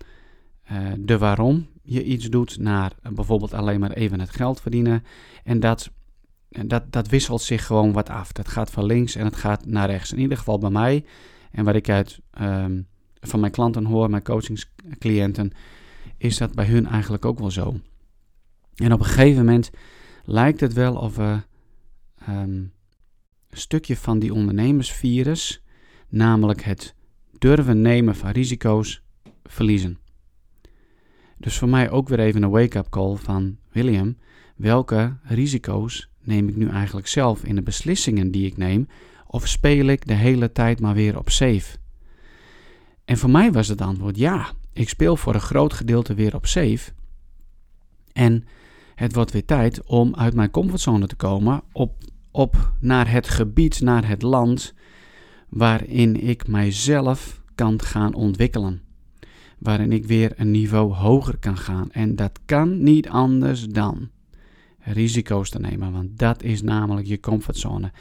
de 0.99 1.19
waarom 1.19 1.67
je 1.83 2.05
iets 2.05 2.29
doet 2.29 2.59
naar 2.59 2.93
bijvoorbeeld 3.13 3.55
alleen 3.55 3.81
maar 3.81 3.91
even 3.91 4.21
het 4.21 4.31
geld 4.31 4.61
verdienen. 4.61 5.05
En 5.45 5.61
dat 5.61 5.91
dat, 6.63 6.93
dat 6.93 7.09
wisselt 7.09 7.43
zich 7.43 7.67
gewoon 7.67 7.93
wat 7.93 8.09
af. 8.09 8.33
Dat 8.33 8.49
gaat 8.49 8.71
van 8.71 8.85
links 8.85 9.15
en 9.15 9.25
het 9.25 9.37
gaat 9.37 9.67
naar 9.67 9.91
rechts. 9.91 10.13
In 10.13 10.19
ieder 10.19 10.37
geval 10.37 10.59
bij 10.59 10.71
mij. 10.71 11.05
En 11.51 11.65
wat 11.65 11.75
ik 11.75 11.89
uit 11.89 12.21
um, 12.41 12.87
van 13.21 13.41
mijn 13.41 13.53
klanten 13.53 13.85
hoor, 13.85 14.11
mijn 14.11 14.23
coachingscliënten, 14.23 15.53
is 16.17 16.39
dat 16.39 16.55
bij 16.55 16.67
hun 16.67 16.87
eigenlijk 16.87 17.25
ook 17.25 17.39
wel 17.39 17.51
zo. 17.51 17.81
En 18.75 18.93
op 18.93 19.01
een 19.01 19.07
gegeven 19.07 19.45
moment 19.45 19.71
lijkt 20.25 20.61
het 20.61 20.73
wel 20.73 20.95
of 20.95 21.17
we 21.17 21.39
um, 22.29 22.73
een 23.51 23.61
stukje 23.61 23.97
van 23.97 24.19
die 24.19 24.35
ondernemersvirus, 24.35 25.63
namelijk 26.09 26.63
het 26.63 26.95
durven 27.39 27.81
nemen 27.81 28.17
van 28.17 28.31
risico's, 28.31 29.03
verliezen. 29.45 29.99
Dus 31.39 31.59
voor 31.59 31.69
mij 31.69 31.91
ook 31.91 32.09
weer 32.09 32.19
even 32.21 32.43
een 32.43 32.51
wake-up 32.51 32.89
call 32.89 33.17
van 33.17 33.57
William. 33.73 34.17
Welke 34.57 35.17
risico's 35.23 36.09
neem 36.21 36.49
ik 36.49 36.57
nu 36.57 36.69
eigenlijk 36.69 37.07
zelf 37.07 37.45
in 37.45 37.55
de 37.55 37.63
beslissingen 37.63 38.31
die 38.31 38.47
ik 38.47 38.57
neem? 38.57 38.89
Of 39.27 39.49
speel 39.49 39.87
ik 39.87 40.07
de 40.07 40.15
hele 40.15 40.53
tijd 40.53 40.81
maar 40.81 40.95
weer 40.95 41.19
op 41.19 41.31
safe? 41.31 41.77
En 43.05 43.19
voor 43.19 43.31
mij 43.31 43.53
was 43.53 43.69
het 43.69 43.81
antwoord 43.81 44.17
ja. 44.17 44.53
Ik 44.73 44.89
speel 44.89 45.17
voor 45.17 45.35
een 45.35 45.41
groot 45.41 45.73
gedeelte 45.73 46.15
weer 46.15 46.35
op 46.35 46.47
safe. 46.47 46.93
En 48.13 48.45
het 48.95 49.15
wordt 49.15 49.31
weer 49.31 49.45
tijd 49.45 49.87
om 49.87 50.15
uit 50.15 50.35
mijn 50.35 50.51
comfortzone 50.51 51.07
te 51.07 51.17
komen 51.17 51.63
op, 51.73 51.93
op 52.31 52.73
naar 52.81 53.11
het 53.11 53.29
gebied, 53.29 53.81
naar 53.81 54.09
het 54.09 54.23
land 54.23 54.75
waarin 55.49 56.29
ik 56.29 56.47
mijzelf 56.49 57.43
kan 57.55 57.83
gaan 57.83 58.15
ontwikkelen. 58.15 58.83
Waarin 59.59 59.93
ik 59.93 60.07
weer 60.07 60.33
een 60.37 60.51
niveau 60.51 60.93
hoger 60.93 61.37
kan 61.37 61.57
gaan. 61.57 61.91
En 61.91 62.17
dat 62.17 62.41
kan 62.45 62.83
niet 62.83 63.09
anders 63.09 63.67
dan 63.67 64.09
risico's 64.79 65.51
te 65.51 65.61
nemen, 65.61 65.93
want 65.93 66.19
dat 66.19 66.43
is 66.43 66.63
namelijk 66.63 67.07
je 67.07 67.21
comfortzone. 67.21 67.93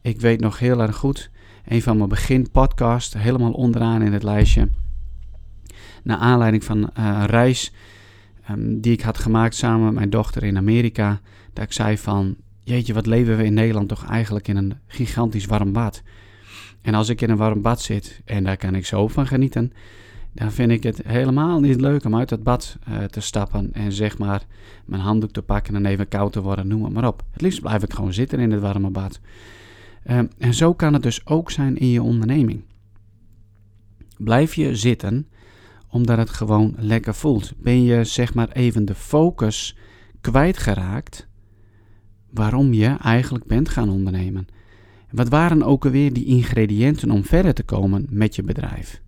Ik 0.00 0.20
weet 0.20 0.40
nog 0.40 0.58
heel 0.58 0.80
erg 0.80 0.96
goed, 0.96 1.30
een 1.64 1.82
van 1.82 1.96
mijn 1.96 2.08
beginpodcasts, 2.08 3.14
helemaal 3.14 3.52
onderaan 3.52 4.02
in 4.02 4.12
het 4.12 4.22
lijstje. 4.22 4.68
Naar 6.02 6.18
aanleiding 6.18 6.64
van 6.64 6.90
eh, 6.90 7.22
reis 7.26 7.72
um, 8.50 8.80
die 8.80 8.92
ik 8.92 9.00
had 9.00 9.18
gemaakt 9.18 9.54
samen 9.54 9.84
met 9.84 9.94
mijn 9.94 10.10
dochter 10.10 10.42
in 10.42 10.56
Amerika. 10.56 11.20
Dat 11.52 11.64
ik 11.64 11.72
zei 11.72 11.98
van, 11.98 12.36
jeetje, 12.62 12.94
wat 12.94 13.06
leven 13.06 13.36
we 13.36 13.44
in 13.44 13.54
Nederland 13.54 13.88
toch 13.88 14.04
eigenlijk 14.04 14.48
in 14.48 14.56
een 14.56 14.74
gigantisch 14.86 15.46
warm 15.46 15.72
bad. 15.72 16.02
En 16.80 16.94
als 16.94 17.08
ik 17.08 17.20
in 17.20 17.30
een 17.30 17.36
warm 17.36 17.62
bad 17.62 17.80
zit, 17.80 18.20
en 18.24 18.44
daar 18.44 18.56
kan 18.56 18.74
ik 18.74 18.86
zo 18.86 19.08
van 19.08 19.26
genieten, 19.26 19.72
dan 20.32 20.52
vind 20.52 20.70
ik 20.70 20.82
het 20.82 21.00
helemaal 21.06 21.60
niet 21.60 21.80
leuk 21.80 22.04
om 22.04 22.16
uit 22.16 22.30
het 22.30 22.42
bad 22.42 22.78
uh, 22.88 23.04
te 23.04 23.20
stappen 23.20 23.72
en 23.72 23.92
zeg 23.92 24.18
maar 24.18 24.46
mijn 24.84 25.02
handdoek 25.02 25.30
te 25.30 25.42
pakken 25.42 25.74
en 25.74 25.86
even 25.86 26.08
koud 26.08 26.32
te 26.32 26.42
worden, 26.42 26.66
noem 26.66 26.84
het 26.84 26.92
maar 26.92 27.06
op. 27.06 27.22
Het 27.30 27.40
liefst 27.40 27.60
blijf 27.60 27.82
ik 27.82 27.92
gewoon 27.92 28.12
zitten 28.12 28.38
in 28.38 28.50
het 28.50 28.60
warme 28.60 28.90
bad. 28.90 29.20
Uh, 30.06 30.18
en 30.38 30.54
zo 30.54 30.74
kan 30.74 30.92
het 30.92 31.02
dus 31.02 31.26
ook 31.26 31.50
zijn 31.50 31.76
in 31.76 31.88
je 31.88 32.02
onderneming. 32.02 32.62
Blijf 34.18 34.54
je 34.54 34.76
zitten 34.76 35.26
omdat 35.92 36.18
het 36.18 36.30
gewoon 36.30 36.74
lekker 36.78 37.14
voelt. 37.14 37.52
Ben 37.56 37.82
je 37.82 38.04
zeg 38.04 38.34
maar 38.34 38.48
even 38.48 38.84
de 38.84 38.94
focus 38.94 39.76
kwijtgeraakt 40.20 41.28
waarom 42.30 42.72
je 42.72 42.86
eigenlijk 42.86 43.44
bent 43.44 43.68
gaan 43.68 43.90
ondernemen. 43.90 44.46
Wat 45.10 45.28
waren 45.28 45.62
ook 45.62 45.84
alweer 45.84 46.12
die 46.12 46.24
ingrediënten 46.24 47.10
om 47.10 47.24
verder 47.24 47.54
te 47.54 47.62
komen 47.62 48.06
met 48.10 48.36
je 48.36 48.42
bedrijf? 48.42 49.02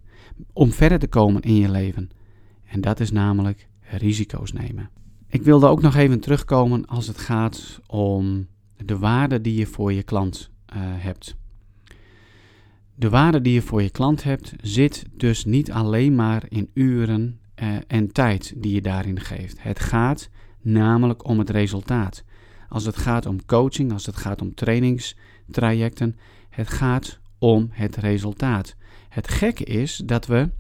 Om 0.53 0.73
verder 0.73 0.99
te 0.99 1.07
komen 1.07 1.43
in 1.43 1.57
je 1.57 1.71
leven. 1.71 2.11
En 2.65 2.81
dat 2.81 3.01
is 3.01 3.11
namelijk 3.11 3.69
risico's 3.81 4.53
nemen. 4.53 4.91
Ik 5.29 5.43
wilde 5.43 5.67
ook 5.67 5.83
nog 5.83 5.95
even 5.95 6.21
terugkomen 6.21 6.87
als 6.87 7.07
het 7.07 7.19
gaat 7.19 7.81
om 7.87 8.47
de 8.77 8.99
waarde 8.99 9.41
die 9.41 9.59
je 9.59 9.67
voor 9.67 9.93
je 9.93 10.03
klant 10.03 10.51
uh, 10.77 10.77
hebt. 10.81 11.37
De 12.95 13.09
waarde 13.09 13.41
die 13.41 13.53
je 13.53 13.63
voor 13.63 13.83
je 13.83 13.91
klant 13.91 14.23
hebt 14.23 14.53
zit 14.61 15.05
dus 15.13 15.45
niet 15.45 15.73
alleen 15.73 16.15
maar 16.15 16.45
in 16.49 16.71
uren 16.75 17.41
uh, 17.63 17.77
en 17.87 18.13
tijd 18.13 18.53
die 18.57 18.75
je 18.75 18.81
daarin 18.81 19.21
geeft. 19.21 19.63
Het 19.63 19.81
gaat 19.81 20.29
namelijk 20.61 21.29
om 21.29 21.39
het 21.39 21.51
resultaat. 21.51 22.25
Als 22.69 22.85
het 22.85 22.97
gaat 22.97 23.27
om 23.27 23.45
coaching, 23.45 23.93
als 23.93 24.07
het 24.07 24.17
gaat 24.17 24.41
om 24.41 24.55
trainingstrajecten, 24.55 26.17
het 26.51 26.69
gaat 26.69 27.21
om 27.39 27.69
het 27.71 27.97
resultaat. 27.97 28.77
Het 29.09 29.29
gekke 29.29 29.65
is 29.65 29.97
dat 29.97 30.27
we 30.27 30.51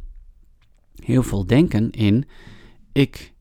heel 1.02 1.22
veel 1.22 1.46
denken 1.46 1.90
in: 1.90 2.24
ik 2.92 3.32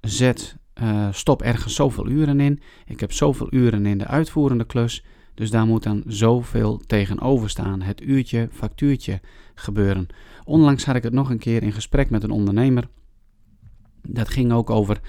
zet, 0.00 0.56
uh, 0.82 1.08
stop 1.12 1.42
ergens 1.42 1.74
zoveel 1.74 2.08
uren 2.08 2.40
in, 2.40 2.60
ik 2.86 3.00
heb 3.00 3.12
zoveel 3.12 3.46
uren 3.50 3.86
in 3.86 3.98
de 3.98 4.06
uitvoerende 4.06 4.64
klus, 4.64 5.04
dus 5.34 5.50
daar 5.50 5.66
moet 5.66 5.82
dan 5.82 6.02
zoveel 6.06 6.80
tegenover 6.86 7.50
staan. 7.50 7.82
Het 7.82 8.02
uurtje, 8.02 8.48
factuurtje 8.52 9.20
gebeuren. 9.54 10.06
Onlangs 10.44 10.84
had 10.84 10.96
ik 10.96 11.02
het 11.02 11.12
nog 11.12 11.30
een 11.30 11.38
keer 11.38 11.62
in 11.62 11.72
gesprek 11.72 12.10
met 12.10 12.22
een 12.22 12.30
ondernemer. 12.30 12.88
Dat 14.02 14.28
ging 14.28 14.52
ook 14.52 14.70
over 14.70 15.00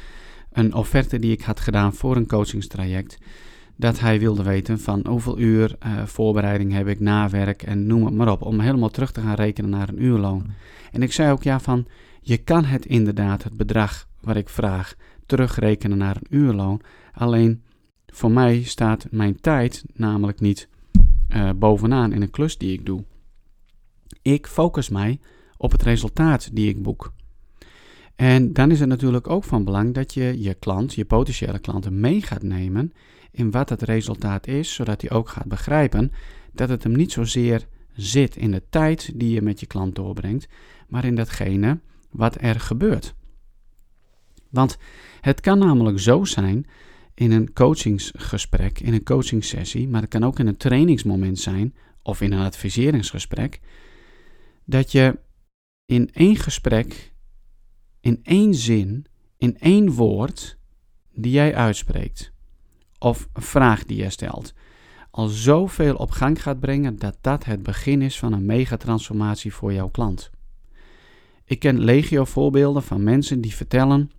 een 0.52 0.74
offerte 0.74 1.20
die 1.20 1.32
ik 1.32 1.42
had 1.42 1.60
gedaan 1.60 1.94
voor 1.94 2.16
een 2.16 2.28
coachingstraject. 2.28 3.18
Dat 3.76 4.00
hij 4.00 4.20
wilde 4.20 4.44
weten 4.44 4.80
van 4.80 5.06
hoeveel 5.08 5.40
uur 5.40 5.76
uh, 5.86 6.06
voorbereiding 6.06 6.74
heb 6.74 6.88
ik, 6.88 7.00
nawerk 7.00 7.64
en 7.64 7.88
noem 7.88 8.06
het 8.06 8.14
maar 8.14 8.32
op. 8.32 8.42
Om 8.42 8.60
helemaal 8.60 8.90
terug 8.90 9.12
te 9.12 9.22
gaan 9.22 9.36
rekenen 9.36 9.70
naar 9.70 9.90
een 9.90 10.04
uurloon. 10.04 10.46
En 10.92 11.02
ik 11.02 11.14
zei 11.14 11.32
ook 11.32 11.44
ja 11.44 11.60
van, 11.60 11.88
je 12.22 12.38
kan 12.38 12.66
het 12.66 12.86
inderdaad, 12.86 13.44
het 13.44 13.58
bedrag 13.58 14.08
wat 14.22 14.36
ik 14.36 14.50
vraag, 14.50 14.96
terugrekenen 15.26 15.98
naar 15.98 16.16
een 16.16 16.38
uurloon. 16.38 16.82
Alleen 17.14 17.64
voor 18.14 18.32
mij 18.32 18.64
staat 18.64 19.08
mijn 19.12 19.40
tijd 19.42 19.84
namelijk 19.94 20.40
niet 20.40 20.68
uh, 21.30 21.50
bovenaan 21.56 22.14
in 22.14 22.22
een 22.22 22.30
klus 22.30 22.58
die 22.58 22.74
ik 22.74 22.86
doe. 22.86 23.04
Ik 24.22 24.48
focus 24.48 24.90
mij 24.90 25.20
op 25.58 25.72
het 25.72 25.84
resultaat 25.84 26.56
die 26.56 26.70
ik 26.70 26.82
boek. 26.82 27.14
En 28.16 28.54
dan 28.54 28.72
is 28.72 28.80
het 28.80 28.90
natuurlijk 28.90 29.30
ook 29.30 29.44
van 29.44 29.64
belang 29.64 29.94
dat 29.94 30.14
je 30.14 30.42
je 30.42 30.54
klant, 30.54 30.94
je 30.94 31.06
potentiële 31.06 31.60
klanten, 31.60 32.00
mee 32.00 32.22
gaat 32.22 32.44
nemen 32.44 32.94
in 33.32 33.52
wat 33.52 33.70
het 33.70 33.82
resultaat 33.82 34.48
is, 34.48 34.74
zodat 34.74 35.02
hij 35.02 35.12
ook 35.12 35.30
gaat 35.30 35.48
begrijpen 35.48 36.12
dat 36.52 36.70
het 36.70 36.84
hem 36.84 36.96
niet 36.96 37.12
zozeer 37.12 37.68
zit 37.94 38.36
in 38.36 38.52
de 38.52 38.64
tijd 38.70 39.12
die 39.16 39.34
je 39.34 39.42
met 39.42 39.60
je 39.60 39.66
klant 39.66 39.96
doorbrengt, 39.96 40.48
maar 40.88 41.06
in 41.06 41.16
datgene 41.16 41.80
wat 42.12 42.38
er 42.42 42.60
gebeurt. 42.60 43.14
Want 44.50 44.78
het 45.22 45.42
kan 45.42 45.60
namelijk 45.60 46.00
zo 46.00 46.24
zijn 46.24 46.66
in 47.14 47.32
een 47.32 47.54
coachingsgesprek, 47.54 48.80
in 48.80 48.94
een 48.94 49.04
coachingsessie, 49.04 49.88
maar 49.88 50.02
het 50.02 50.10
kan 50.10 50.24
ook 50.24 50.40
in 50.40 50.48
een 50.48 50.58
trainingsmoment 50.58 51.40
zijn 51.40 51.76
of 52.02 52.22
in 52.22 52.32
een 52.32 52.46
adviseringsgesprek, 52.46 53.60
dat 54.66 54.92
je 54.92 55.20
in 55.86 56.10
één 56.14 56.36
gesprek, 56.36 57.14
in 58.00 58.20
één 58.24 58.56
zin, 58.56 59.06
in 59.38 59.58
één 59.58 59.92
woord 59.92 60.58
die 61.14 61.32
jij 61.32 61.56
uitspreekt, 61.56 62.32
of 63.00 63.30
een 63.34 63.42
vraag 63.42 63.86
die 63.86 63.98
jij 63.98 64.10
stelt, 64.10 64.54
al 65.12 65.28
zoveel 65.28 65.96
op 65.96 66.12
gang 66.12 66.42
gaat 66.42 66.60
brengen 66.60 67.00
dat 67.00 67.18
dat 67.22 67.46
het 67.46 67.64
begin 67.64 68.02
is 68.02 68.20
van 68.20 68.34
een 68.34 68.46
megatransformatie 68.46 69.54
voor 69.54 69.74
jouw 69.74 69.90
klant. 69.90 70.32
Ik 71.46 71.60
ken 71.60 71.80
legio 71.80 72.26
voorbeelden 72.26 72.84
van 72.84 73.04
mensen 73.04 73.42
die 73.42 73.56
vertellen 73.56 74.12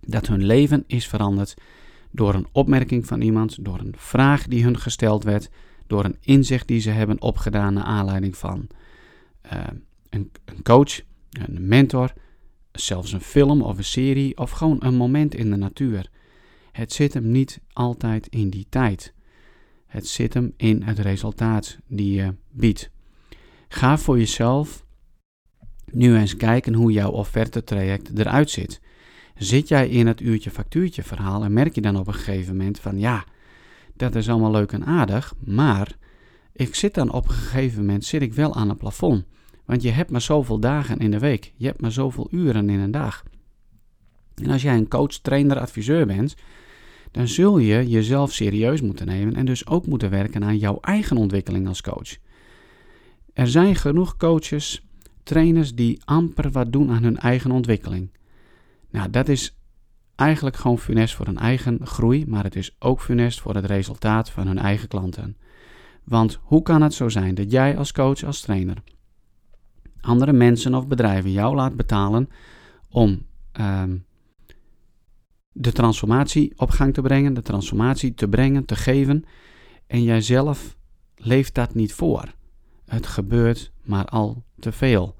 dat 0.00 0.26
hun 0.26 0.44
leven 0.44 0.84
is 0.86 1.08
veranderd 1.08 1.54
door 2.10 2.34
een 2.34 2.46
opmerking 2.52 3.06
van 3.06 3.20
iemand, 3.20 3.64
door 3.64 3.78
een 3.78 3.94
vraag 3.96 4.46
die 4.46 4.64
hun 4.64 4.78
gesteld 4.78 5.24
werd, 5.24 5.50
door 5.86 6.04
een 6.04 6.16
inzicht 6.20 6.68
die 6.68 6.80
ze 6.80 6.90
hebben 6.90 7.20
opgedaan 7.20 7.74
naar 7.74 7.84
aanleiding 7.84 8.36
van 8.36 8.68
uh, 9.52 9.60
een, 10.10 10.30
een 10.44 10.62
coach, 10.62 11.00
een 11.30 11.68
mentor, 11.68 12.12
zelfs 12.72 13.12
een 13.12 13.20
film 13.20 13.62
of 13.62 13.78
een 13.78 13.84
serie 13.84 14.38
of 14.38 14.50
gewoon 14.50 14.76
een 14.80 14.94
moment 14.94 15.34
in 15.34 15.50
de 15.50 15.56
natuur. 15.56 16.10
Het 16.72 16.92
zit 16.92 17.14
hem 17.14 17.30
niet 17.30 17.60
altijd 17.72 18.26
in 18.26 18.50
die 18.50 18.66
tijd. 18.68 19.14
Het 19.86 20.06
zit 20.06 20.34
hem 20.34 20.52
in 20.56 20.82
het 20.82 20.98
resultaat 20.98 21.78
die 21.86 22.14
je 22.14 22.34
biedt. 22.50 22.90
Ga 23.68 23.98
voor 23.98 24.18
jezelf 24.18 24.84
nu 25.92 26.16
eens 26.16 26.36
kijken 26.36 26.74
hoe 26.74 26.92
jouw 26.92 27.10
offerte-traject 27.10 28.18
eruit 28.18 28.50
ziet. 28.50 28.80
Zit 29.38 29.68
jij 29.68 29.88
in 29.88 30.06
het 30.06 30.20
uurtje 30.20 30.50
factuurtje 30.50 31.02
verhaal 31.02 31.44
en 31.44 31.52
merk 31.52 31.74
je 31.74 31.80
dan 31.80 31.96
op 31.96 32.06
een 32.06 32.14
gegeven 32.14 32.56
moment 32.56 32.80
van 32.80 32.98
ja, 32.98 33.24
dat 33.96 34.14
is 34.14 34.28
allemaal 34.28 34.50
leuk 34.50 34.72
en 34.72 34.84
aardig, 34.84 35.34
maar 35.44 35.96
ik 36.52 36.74
zit 36.74 36.94
dan 36.94 37.12
op 37.12 37.28
een 37.28 37.34
gegeven 37.34 37.78
moment 37.80 38.04
zit 38.04 38.22
ik 38.22 38.32
wel 38.34 38.54
aan 38.54 38.68
het 38.68 38.78
plafond. 38.78 39.24
Want 39.64 39.82
je 39.82 39.90
hebt 39.90 40.10
maar 40.10 40.20
zoveel 40.20 40.58
dagen 40.58 40.98
in 40.98 41.10
de 41.10 41.18
week. 41.18 41.52
Je 41.56 41.66
hebt 41.66 41.80
maar 41.80 41.92
zoveel 41.92 42.28
uren 42.30 42.70
in 42.70 42.78
een 42.78 42.90
dag. 42.90 43.24
En 44.34 44.50
als 44.50 44.62
jij 44.62 44.76
een 44.76 44.88
coach, 44.88 45.12
trainer, 45.12 45.58
adviseur 45.58 46.06
bent, 46.06 46.34
dan 47.10 47.28
zul 47.28 47.58
je 47.58 47.88
jezelf 47.88 48.32
serieus 48.32 48.80
moeten 48.80 49.06
nemen 49.06 49.34
en 49.34 49.46
dus 49.46 49.66
ook 49.66 49.86
moeten 49.86 50.10
werken 50.10 50.44
aan 50.44 50.58
jouw 50.58 50.78
eigen 50.80 51.16
ontwikkeling 51.16 51.68
als 51.68 51.82
coach. 51.82 52.16
Er 53.32 53.48
zijn 53.48 53.76
genoeg 53.76 54.16
coaches, 54.16 54.86
trainers 55.22 55.74
die 55.74 56.00
amper 56.04 56.50
wat 56.50 56.72
doen 56.72 56.90
aan 56.90 57.02
hun 57.02 57.18
eigen 57.18 57.50
ontwikkeling. 57.50 58.10
Nou, 58.98 59.10
dat 59.10 59.28
is 59.28 59.56
eigenlijk 60.14 60.56
gewoon 60.56 60.78
funest 60.78 61.14
voor 61.14 61.26
hun 61.26 61.38
eigen 61.38 61.86
groei, 61.86 62.26
maar 62.26 62.44
het 62.44 62.56
is 62.56 62.76
ook 62.78 63.00
funest 63.00 63.40
voor 63.40 63.54
het 63.54 63.64
resultaat 63.64 64.30
van 64.30 64.46
hun 64.46 64.58
eigen 64.58 64.88
klanten. 64.88 65.36
Want 66.04 66.38
hoe 66.42 66.62
kan 66.62 66.82
het 66.82 66.94
zo 66.94 67.08
zijn 67.08 67.34
dat 67.34 67.50
jij 67.50 67.76
als 67.76 67.92
coach, 67.92 68.24
als 68.24 68.40
trainer, 68.40 68.82
andere 70.00 70.32
mensen 70.32 70.74
of 70.74 70.86
bedrijven 70.86 71.32
jou 71.32 71.54
laat 71.54 71.76
betalen 71.76 72.28
om 72.88 73.26
um, 73.60 74.04
de 75.52 75.72
transformatie 75.72 76.52
op 76.56 76.70
gang 76.70 76.94
te 76.94 77.02
brengen, 77.02 77.34
de 77.34 77.42
transformatie 77.42 78.14
te 78.14 78.28
brengen, 78.28 78.64
te 78.64 78.76
geven, 78.76 79.24
en 79.86 80.02
jij 80.02 80.20
zelf 80.20 80.76
leeft 81.16 81.54
dat 81.54 81.74
niet 81.74 81.92
voor? 81.92 82.34
Het 82.84 83.06
gebeurt 83.06 83.72
maar 83.82 84.04
al 84.04 84.44
te 84.58 84.72
veel. 84.72 85.17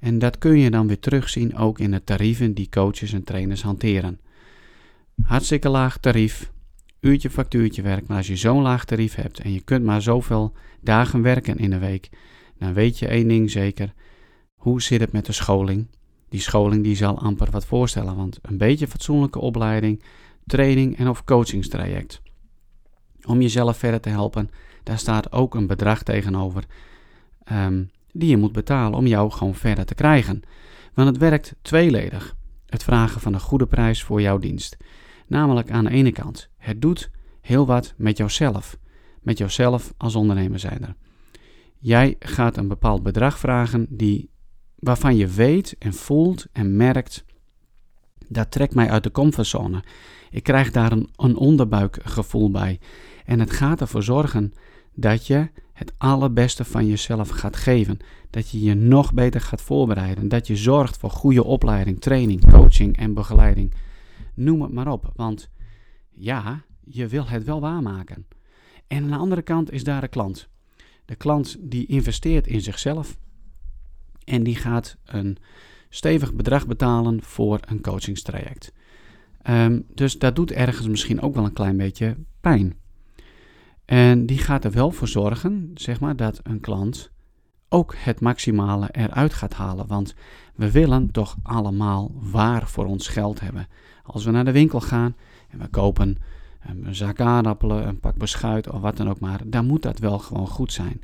En 0.00 0.18
dat 0.18 0.38
kun 0.38 0.58
je 0.58 0.70
dan 0.70 0.86
weer 0.86 0.98
terugzien 0.98 1.56
ook 1.56 1.78
in 1.78 1.90
de 1.90 2.04
tarieven 2.04 2.54
die 2.54 2.68
coaches 2.68 3.12
en 3.12 3.24
trainers 3.24 3.62
hanteren. 3.62 4.20
Hartstikke 5.22 5.68
laag 5.68 5.98
tarief, 5.98 6.52
uurtje 7.00 7.30
factuurtje 7.30 7.82
werk. 7.82 8.06
Maar 8.06 8.16
als 8.16 8.26
je 8.26 8.36
zo'n 8.36 8.62
laag 8.62 8.84
tarief 8.84 9.14
hebt 9.14 9.40
en 9.40 9.52
je 9.52 9.60
kunt 9.60 9.84
maar 9.84 10.02
zoveel 10.02 10.52
dagen 10.80 11.22
werken 11.22 11.56
in 11.56 11.72
een 11.72 11.80
week, 11.80 12.08
dan 12.58 12.72
weet 12.72 12.98
je 12.98 13.06
één 13.06 13.28
ding 13.28 13.50
zeker. 13.50 13.94
Hoe 14.54 14.82
zit 14.82 15.00
het 15.00 15.12
met 15.12 15.26
de 15.26 15.32
scholing? 15.32 15.86
Die 16.28 16.40
scholing 16.40 16.84
die 16.84 16.96
zal 16.96 17.18
amper 17.18 17.50
wat 17.50 17.64
voorstellen, 17.66 18.16
want 18.16 18.38
een 18.42 18.58
beetje 18.58 18.88
fatsoenlijke 18.88 19.38
opleiding, 19.38 20.02
training 20.46 20.98
en 20.98 21.08
of 21.08 21.24
coachingstraject. 21.24 22.22
Om 23.26 23.40
jezelf 23.40 23.76
verder 23.76 24.00
te 24.00 24.08
helpen, 24.08 24.50
daar 24.82 24.98
staat 24.98 25.32
ook 25.32 25.54
een 25.54 25.66
bedrag 25.66 26.02
tegenover 26.02 26.64
ehm, 27.44 27.82
die 28.12 28.28
je 28.28 28.36
moet 28.36 28.52
betalen 28.52 28.98
om 28.98 29.06
jou 29.06 29.30
gewoon 29.30 29.54
verder 29.54 29.84
te 29.84 29.94
krijgen. 29.94 30.42
Want 30.94 31.08
het 31.08 31.18
werkt 31.18 31.54
tweeledig. 31.62 32.36
Het 32.66 32.82
vragen 32.82 33.20
van 33.20 33.34
een 33.34 33.40
goede 33.40 33.66
prijs 33.66 34.02
voor 34.02 34.20
jouw 34.20 34.38
dienst. 34.38 34.76
Namelijk 35.26 35.70
aan 35.70 35.84
de 35.84 35.90
ene 35.90 36.12
kant, 36.12 36.48
het 36.56 36.82
doet 36.82 37.10
heel 37.40 37.66
wat 37.66 37.94
met 37.96 38.16
jouzelf. 38.16 38.78
Met 39.22 39.38
jouzelf 39.38 39.94
als 39.96 40.14
ondernemer 40.14 40.58
zijn 40.58 40.82
er. 40.82 40.94
Jij 41.78 42.16
gaat 42.18 42.56
een 42.56 42.68
bepaald 42.68 43.02
bedrag 43.02 43.38
vragen 43.38 43.86
die, 43.88 44.30
waarvan 44.74 45.16
je 45.16 45.26
weet 45.26 45.76
en 45.78 45.92
voelt 45.92 46.46
en 46.52 46.76
merkt, 46.76 47.24
dat 48.28 48.50
trekt 48.50 48.74
mij 48.74 48.90
uit 48.90 49.02
de 49.02 49.10
comfortzone. 49.10 49.84
Ik 50.30 50.42
krijg 50.42 50.70
daar 50.70 50.92
een, 50.92 51.08
een 51.16 51.36
onderbuikgevoel 51.36 52.50
bij. 52.50 52.80
En 53.24 53.40
het 53.40 53.50
gaat 53.50 53.80
ervoor 53.80 54.02
zorgen 54.02 54.52
dat 54.94 55.26
je 55.26 55.50
het 55.80 55.92
allerbeste 55.98 56.64
van 56.64 56.86
jezelf 56.86 57.28
gaat 57.28 57.56
geven. 57.56 57.98
Dat 58.30 58.50
je 58.50 58.60
je 58.60 58.74
nog 58.74 59.14
beter 59.14 59.40
gaat 59.40 59.62
voorbereiden. 59.62 60.28
Dat 60.28 60.46
je 60.46 60.56
zorgt 60.56 60.96
voor 60.96 61.10
goede 61.10 61.44
opleiding, 61.44 62.00
training, 62.00 62.50
coaching 62.50 62.96
en 62.96 63.14
begeleiding. 63.14 63.74
Noem 64.34 64.62
het 64.62 64.72
maar 64.72 64.88
op. 64.88 65.12
Want 65.14 65.50
ja, 66.10 66.64
je 66.84 67.06
wil 67.06 67.28
het 67.28 67.44
wel 67.44 67.60
waarmaken. 67.60 68.26
En 68.86 69.02
aan 69.02 69.10
de 69.10 69.16
andere 69.16 69.42
kant 69.42 69.72
is 69.72 69.84
daar 69.84 70.00
de 70.00 70.08
klant. 70.08 70.48
De 71.04 71.14
klant 71.14 71.56
die 71.60 71.86
investeert 71.86 72.46
in 72.46 72.60
zichzelf. 72.60 73.16
En 74.24 74.42
die 74.42 74.56
gaat 74.56 74.96
een 75.04 75.36
stevig 75.88 76.34
bedrag 76.34 76.66
betalen 76.66 77.22
voor 77.22 77.60
een 77.60 77.80
coachingstraject. 77.80 78.72
Um, 79.48 79.86
dus 79.94 80.18
dat 80.18 80.36
doet 80.36 80.52
ergens 80.52 80.88
misschien 80.88 81.20
ook 81.20 81.34
wel 81.34 81.44
een 81.44 81.52
klein 81.52 81.76
beetje 81.76 82.16
pijn. 82.40 82.79
En 83.90 84.26
die 84.26 84.38
gaat 84.38 84.64
er 84.64 84.70
wel 84.70 84.90
voor 84.90 85.08
zorgen, 85.08 85.70
zeg 85.74 86.00
maar, 86.00 86.16
dat 86.16 86.40
een 86.42 86.60
klant 86.60 87.10
ook 87.68 87.94
het 87.96 88.20
maximale 88.20 88.88
eruit 88.92 89.34
gaat 89.34 89.54
halen. 89.54 89.86
Want 89.86 90.14
we 90.54 90.70
willen 90.70 91.10
toch 91.10 91.36
allemaal 91.42 92.12
waar 92.14 92.68
voor 92.68 92.86
ons 92.86 93.08
geld 93.08 93.40
hebben. 93.40 93.66
Als 94.02 94.24
we 94.24 94.30
naar 94.30 94.44
de 94.44 94.52
winkel 94.52 94.80
gaan 94.80 95.16
en 95.48 95.58
we 95.58 95.66
kopen 95.66 96.16
een 96.60 96.94
zak 96.94 97.20
aardappelen, 97.20 97.88
een 97.88 98.00
pak 98.00 98.16
beschuit 98.16 98.70
of 98.70 98.80
wat 98.80 98.96
dan 98.96 99.08
ook 99.10 99.20
maar, 99.20 99.40
dan 99.46 99.66
moet 99.66 99.82
dat 99.82 99.98
wel 99.98 100.18
gewoon 100.18 100.48
goed 100.48 100.72
zijn. 100.72 101.00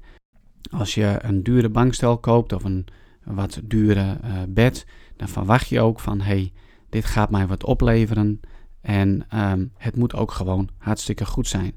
Als 0.70 0.94
je 0.94 1.18
een 1.20 1.42
dure 1.42 1.68
bankstel 1.68 2.18
koopt 2.18 2.52
of 2.52 2.64
een 2.64 2.86
wat 3.24 3.60
dure 3.64 4.18
uh, 4.24 4.42
bed, 4.48 4.86
dan 5.16 5.28
verwacht 5.28 5.68
je 5.68 5.80
ook 5.80 6.00
van 6.00 6.20
hey, 6.20 6.52
dit 6.88 7.04
gaat 7.04 7.30
mij 7.30 7.46
wat 7.46 7.64
opleveren 7.64 8.40
en 8.80 9.26
um, 9.34 9.72
het 9.76 9.96
moet 9.96 10.14
ook 10.14 10.30
gewoon 10.30 10.68
hartstikke 10.78 11.24
goed 11.24 11.46
zijn. 11.48 11.74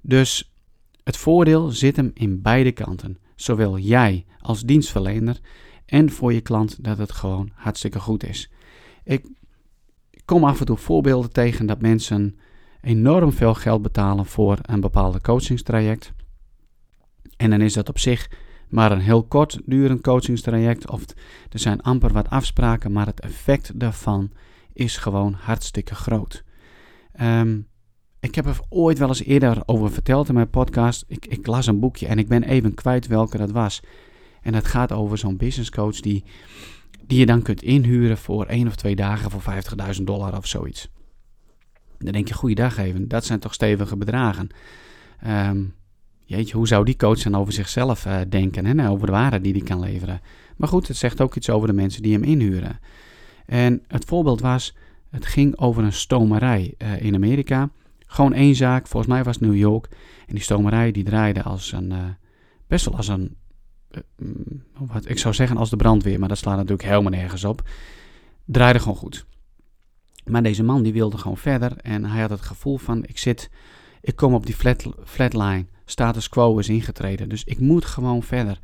Dus 0.00 0.52
het 1.04 1.16
voordeel 1.16 1.70
zit 1.70 1.96
hem 1.96 2.10
in 2.14 2.42
beide 2.42 2.72
kanten. 2.72 3.18
Zowel 3.34 3.78
jij 3.78 4.26
als 4.40 4.62
dienstverlener 4.62 5.40
en 5.86 6.10
voor 6.10 6.32
je 6.32 6.40
klant 6.40 6.84
dat 6.84 6.98
het 6.98 7.12
gewoon 7.12 7.50
hartstikke 7.54 8.00
goed 8.00 8.24
is. 8.24 8.50
Ik 9.04 9.26
kom 10.24 10.44
af 10.44 10.60
en 10.60 10.66
toe 10.66 10.76
voorbeelden 10.76 11.32
tegen 11.32 11.66
dat 11.66 11.80
mensen 11.80 12.38
enorm 12.80 13.32
veel 13.32 13.54
geld 13.54 13.82
betalen 13.82 14.26
voor 14.26 14.58
een 14.62 14.80
bepaalde 14.80 15.20
coachingstraject. 15.20 16.12
En 17.36 17.50
dan 17.50 17.60
is 17.60 17.72
dat 17.72 17.88
op 17.88 17.98
zich 17.98 18.30
maar 18.68 18.92
een 18.92 19.00
heel 19.00 19.24
kort 19.24 19.60
durend 19.64 20.00
coachingstraject 20.00 20.90
of 20.90 21.04
er 21.50 21.58
zijn 21.58 21.80
amper 21.80 22.12
wat 22.12 22.30
afspraken, 22.30 22.92
maar 22.92 23.06
het 23.06 23.20
effect 23.20 23.80
daarvan 23.80 24.30
is 24.72 24.96
gewoon 24.96 25.32
hartstikke 25.32 25.94
groot. 25.94 26.44
Um, 27.20 27.67
ik 28.20 28.34
heb 28.34 28.46
er 28.46 28.60
ooit 28.68 28.98
wel 28.98 29.08
eens 29.08 29.24
eerder 29.24 29.62
over 29.66 29.90
verteld 29.90 30.28
in 30.28 30.34
mijn 30.34 30.50
podcast. 30.50 31.04
Ik, 31.06 31.26
ik 31.26 31.46
las 31.46 31.66
een 31.66 31.80
boekje 31.80 32.06
en 32.06 32.18
ik 32.18 32.28
ben 32.28 32.42
even 32.42 32.74
kwijt 32.74 33.06
welke 33.06 33.36
dat 33.36 33.50
was. 33.50 33.82
En 34.42 34.52
dat 34.52 34.66
gaat 34.66 34.92
over 34.92 35.18
zo'n 35.18 35.36
business 35.36 35.70
coach 35.70 36.00
die, 36.00 36.24
die 37.06 37.18
je 37.18 37.26
dan 37.26 37.42
kunt 37.42 37.62
inhuren 37.62 38.18
voor 38.18 38.46
één 38.46 38.66
of 38.66 38.76
twee 38.76 38.96
dagen 38.96 39.30
voor 39.30 39.42
50.000 39.96 40.02
dollar 40.02 40.36
of 40.36 40.46
zoiets. 40.46 40.88
Dan 41.98 42.12
denk 42.12 42.28
je, 42.28 42.34
goeiedag 42.34 42.76
even, 42.76 43.08
dat 43.08 43.24
zijn 43.24 43.38
toch 43.38 43.54
stevige 43.54 43.96
bedragen. 43.96 44.48
Um, 45.26 45.74
jeetje, 46.24 46.56
hoe 46.56 46.68
zou 46.68 46.84
die 46.84 46.96
coach 46.96 47.22
dan 47.22 47.34
over 47.34 47.52
zichzelf 47.52 48.06
uh, 48.06 48.20
denken 48.28 48.66
en 48.66 48.88
over 48.88 49.06
de 49.06 49.12
waarde 49.12 49.40
die 49.40 49.52
hij 49.52 49.62
kan 49.62 49.80
leveren? 49.80 50.20
Maar 50.56 50.68
goed, 50.68 50.88
het 50.88 50.96
zegt 50.96 51.20
ook 51.20 51.34
iets 51.34 51.50
over 51.50 51.68
de 51.68 51.74
mensen 51.74 52.02
die 52.02 52.12
hem 52.12 52.22
inhuren. 52.22 52.78
En 53.46 53.82
het 53.86 54.04
voorbeeld 54.04 54.40
was, 54.40 54.74
het 55.10 55.26
ging 55.26 55.58
over 55.58 55.84
een 55.84 55.92
stomerij 55.92 56.74
uh, 56.78 57.02
in 57.02 57.14
Amerika. 57.14 57.70
Gewoon 58.10 58.32
één 58.32 58.54
zaak, 58.54 58.86
volgens 58.86 59.12
mij 59.12 59.24
was 59.24 59.38
New 59.38 59.56
York. 59.56 59.88
En 60.26 60.34
die 60.34 60.42
stomerij 60.42 60.92
die 60.92 61.04
draaide 61.04 61.42
als 61.42 61.72
een, 61.72 61.90
uh, 61.90 62.04
best 62.66 62.84
wel 62.84 62.96
als 62.96 63.08
een, 63.08 63.36
uh, 63.90 64.00
wat 64.72 65.08
ik 65.08 65.18
zou 65.18 65.34
zeggen 65.34 65.56
als 65.56 65.70
de 65.70 65.76
brandweer, 65.76 66.18
maar 66.18 66.28
dat 66.28 66.38
slaat 66.38 66.56
natuurlijk 66.56 66.88
helemaal 66.88 67.10
nergens 67.10 67.44
op. 67.44 67.68
Draaide 68.44 68.78
gewoon 68.78 68.96
goed. 68.96 69.26
Maar 70.24 70.42
deze 70.42 70.62
man 70.62 70.82
die 70.82 70.92
wilde 70.92 71.18
gewoon 71.18 71.36
verder 71.36 71.76
en 71.76 72.04
hij 72.04 72.20
had 72.20 72.30
het 72.30 72.40
gevoel 72.40 72.78
van 72.78 73.04
ik 73.04 73.18
zit, 73.18 73.50
ik 74.00 74.16
kom 74.16 74.34
op 74.34 74.46
die 74.46 74.54
flat, 74.54 74.86
flatline, 75.04 75.66
status 75.84 76.28
quo 76.28 76.58
is 76.58 76.68
ingetreden, 76.68 77.28
dus 77.28 77.44
ik 77.44 77.60
moet 77.60 77.84
gewoon 77.84 78.22
verder. 78.22 78.58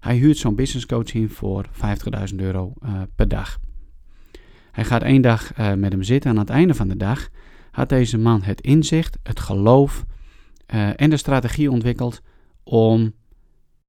Hij 0.00 0.16
huurt 0.16 0.36
zo'n 0.36 0.54
business 0.54 0.86
coaching 0.86 1.32
voor 1.32 1.66
50.000 2.30 2.36
euro 2.36 2.72
uh, 2.84 3.02
per 3.14 3.28
dag. 3.28 3.58
Hij 4.72 4.84
gaat 4.84 5.02
één 5.02 5.22
dag 5.22 5.56
met 5.56 5.92
hem 5.92 6.02
zitten 6.02 6.30
en 6.30 6.36
aan 6.36 6.42
het 6.42 6.54
einde 6.54 6.74
van 6.74 6.88
de 6.88 6.96
dag 6.96 7.28
had 7.76 7.88
deze 7.88 8.18
man 8.18 8.42
het 8.42 8.60
inzicht, 8.60 9.18
het 9.22 9.40
geloof 9.40 10.04
uh, 10.74 11.00
en 11.00 11.10
de 11.10 11.16
strategie 11.16 11.70
ontwikkeld 11.70 12.22
om 12.62 13.12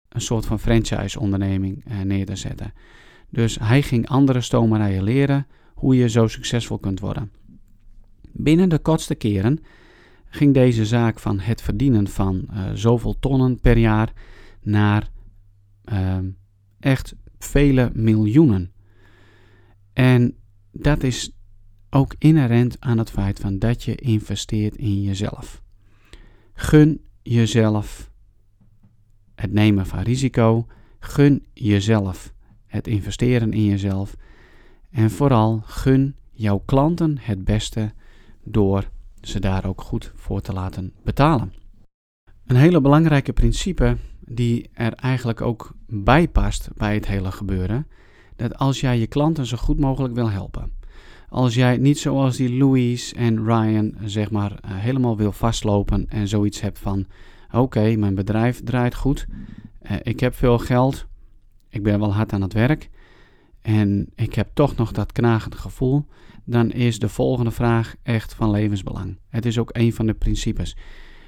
een 0.10 0.22
soort 0.22 0.46
van 0.46 0.60
franchise-onderneming 0.60 1.86
uh, 1.88 2.02
neer 2.02 2.26
te 2.26 2.36
zetten. 2.36 2.74
Dus 3.30 3.60
hij 3.60 3.82
ging 3.82 4.08
andere 4.08 4.42
stomerijen 4.42 5.04
leren 5.04 5.48
hoe 5.74 5.96
je 5.96 6.10
zo 6.10 6.28
succesvol 6.28 6.78
kunt 6.78 7.00
worden. 7.00 7.32
Binnen 8.32 8.70
de 8.70 8.80
kortste 8.80 9.16
keren 9.16 9.60
ging 10.30 10.54
deze 10.54 10.86
zaak 10.86 11.20
van 11.20 11.40
het 11.40 11.62
verdienen 11.62 12.08
van 12.08 12.48
uh, 12.52 12.70
zoveel 12.74 13.20
tonnen 13.20 13.60
per 13.60 13.78
jaar 13.78 14.14
naar 14.62 15.10
ehm, 15.84 16.30
echt 16.80 17.16
vele 17.40 17.92
miljoenen. 17.94 18.72
En 19.94 20.36
dat 20.72 21.04
is 21.04 21.37
ook 21.90 22.16
inherent 22.18 22.78
aan 22.80 22.98
het 22.98 23.10
feit 23.10 23.40
van 23.40 23.60
dat 23.60 23.84
je 23.84 23.96
investeert 23.96 24.76
in 24.76 25.02
jezelf. 25.02 25.62
Gun 26.54 27.02
jezelf 27.22 28.12
het 29.36 29.52
nemen 29.54 29.86
van 29.86 30.00
risico. 30.00 30.68
Gun 31.00 31.46
jezelf 31.54 32.34
het 32.66 32.88
investeren 32.88 33.54
in 33.54 33.66
jezelf. 33.66 34.16
En 34.90 35.12
vooral 35.12 35.62
gun 35.66 36.16
jouw 36.32 36.62
klanten 36.66 37.18
het 37.20 37.44
beste 37.44 37.94
door 38.44 38.90
ze 39.22 39.40
daar 39.40 39.66
ook 39.66 39.82
goed 39.82 40.12
voor 40.16 40.42
te 40.42 40.54
laten 40.54 40.94
betalen. 41.04 41.54
Een 42.46 42.56
hele 42.56 42.82
belangrijke 42.82 43.34
principe 43.34 43.98
die 44.20 44.70
er 44.74 44.94
eigenlijk 44.94 45.42
ook 45.42 45.76
bij 45.88 46.28
past 46.28 46.70
bij 46.76 46.94
het 46.94 47.08
hele 47.08 47.32
gebeuren, 47.32 47.88
dat 48.36 48.58
als 48.58 48.80
jij 48.80 49.00
je 49.00 49.08
klanten 49.08 49.46
zo 49.46 49.58
goed 49.58 49.80
mogelijk 49.80 50.14
wil 50.14 50.30
helpen, 50.30 50.72
als 51.30 51.56
jij 51.56 51.78
niet 51.78 52.00
zoals 52.00 52.38
die 52.38 52.58
Louise 52.58 53.16
en 53.16 53.46
Ryan, 53.46 53.96
zeg 54.06 54.32
maar, 54.32 54.52
uh, 54.52 54.72
helemaal 54.78 55.18
wil 55.18 55.32
vastlopen 55.32 56.06
en 56.10 56.28
zoiets 56.28 56.62
hebt 56.62 56.80
van: 56.80 57.06
oké, 57.52 57.96
mijn 57.96 58.16
bedrijf 58.16 58.64
draait 58.64 58.96
goed, 58.96 59.26
uh, 59.92 59.98
ik 60.02 60.20
heb 60.20 60.36
veel 60.36 60.58
geld, 60.58 61.08
ik 61.70 61.84
ben 61.84 62.00
wel 62.00 62.14
hard 62.14 62.34
aan 62.34 62.42
het 62.42 62.54
werk 62.54 62.90
en 63.62 64.10
ik 64.16 64.34
heb 64.34 64.50
toch 64.54 64.76
nog 64.76 64.92
dat 64.92 65.12
knagend 65.12 65.56
gevoel, 65.56 66.06
dan 66.46 66.72
is 66.72 67.00
de 67.00 67.10
volgende 67.10 67.52
vraag 67.52 67.96
echt 68.04 68.34
van 68.34 68.52
levensbelang. 68.52 69.18
Het 69.30 69.46
is 69.46 69.58
ook 69.60 69.70
een 69.72 69.94
van 69.94 70.06
de 70.06 70.14
principes. 70.14 70.76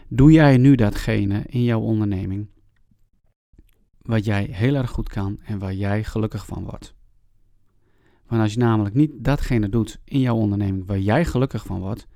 Doe 0.08 0.32
jij 0.32 0.58
nu 0.58 0.76
datgene 0.76 1.44
in 1.46 1.64
jouw 1.64 1.80
onderneming 1.80 2.48
wat 4.02 4.26
jij 4.26 4.48
heel 4.52 4.76
erg 4.76 4.90
goed 4.90 5.10
kan 5.10 5.40
en 5.44 5.60
waar 5.60 5.74
jij 5.74 6.04
gelukkig 6.04 6.46
van 6.46 6.64
wordt? 6.64 6.96
Want 8.30 8.42
als 8.42 8.54
je 8.54 8.60
namelijk 8.60 8.96
niet 8.96 9.12
datgene 9.16 9.70
doet 9.70 10.00
in 10.04 10.20
jouw 10.20 10.36
onderneming 10.36 10.86
waar 10.86 11.00
jij 11.00 11.26
gelukkig 11.26 11.66
van 11.66 11.80
wordt, 11.80 12.08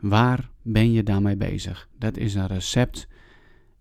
waar 0.00 0.50
ben 0.62 0.92
je 0.92 1.02
daarmee 1.02 1.36
bezig? 1.36 1.88
Dat 1.98 2.16
is 2.16 2.34
een 2.34 2.46
recept. 2.46 3.08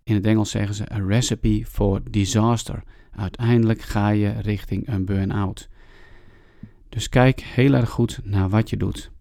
In 0.03 0.15
het 0.15 0.25
Engels 0.25 0.49
zeggen 0.49 0.75
ze 0.75 0.91
a 0.91 0.97
recipe 0.97 1.63
for 1.65 2.01
disaster. 2.09 2.83
Uiteindelijk 3.11 3.81
ga 3.81 4.09
je 4.09 4.29
richting 4.29 4.87
een 4.87 5.05
burn-out. 5.05 5.69
Dus 6.89 7.09
kijk 7.09 7.39
heel 7.39 7.73
erg 7.73 7.89
goed 7.89 8.19
naar 8.23 8.49
wat 8.49 8.69
je 8.69 8.77
doet. 8.77 9.11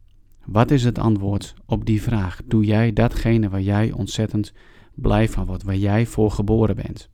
Wat 0.45 0.71
is 0.71 0.85
het 0.85 0.99
antwoord 0.99 1.55
op 1.67 1.85
die 1.85 2.03
vraag? 2.03 2.41
Doe 2.45 2.65
jij 2.65 2.93
datgene 2.93 3.49
waar 3.49 3.63
jij 3.63 3.93
ontzettend 3.93 4.53
blij 4.95 5.29
van 5.29 5.47
wordt, 5.47 5.63
waar 5.63 5.77
jij 5.77 6.07
voor 6.07 6.31
geboren 6.31 6.77
bent? 6.77 7.11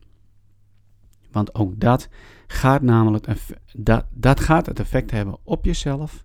Want 1.37 1.55
ook 1.55 1.79
dat 1.79 2.09
gaat 2.47 2.81
namelijk 2.81 3.27
dat, 3.73 4.05
dat 4.09 4.39
gaat 4.39 4.65
het 4.65 4.79
effect 4.79 5.11
hebben 5.11 5.37
op 5.43 5.65
jezelf 5.65 6.23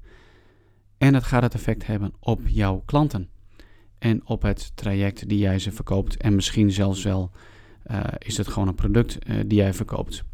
en 0.98 1.14
het 1.14 1.24
gaat 1.24 1.42
het 1.42 1.54
effect 1.54 1.86
hebben 1.86 2.12
op 2.20 2.40
jouw 2.44 2.82
klanten 2.84 3.28
en 3.98 4.26
op 4.26 4.42
het 4.42 4.72
traject 4.76 5.28
die 5.28 5.38
jij 5.38 5.58
ze 5.58 5.72
verkoopt 5.72 6.16
en 6.16 6.34
misschien 6.34 6.70
zelfs 6.70 7.02
wel 7.02 7.30
uh, 7.86 8.00
is 8.18 8.36
het 8.36 8.48
gewoon 8.48 8.68
een 8.68 8.74
product 8.74 9.18
uh, 9.28 9.36
die 9.46 9.58
jij 9.58 9.74
verkoopt. 9.74 10.24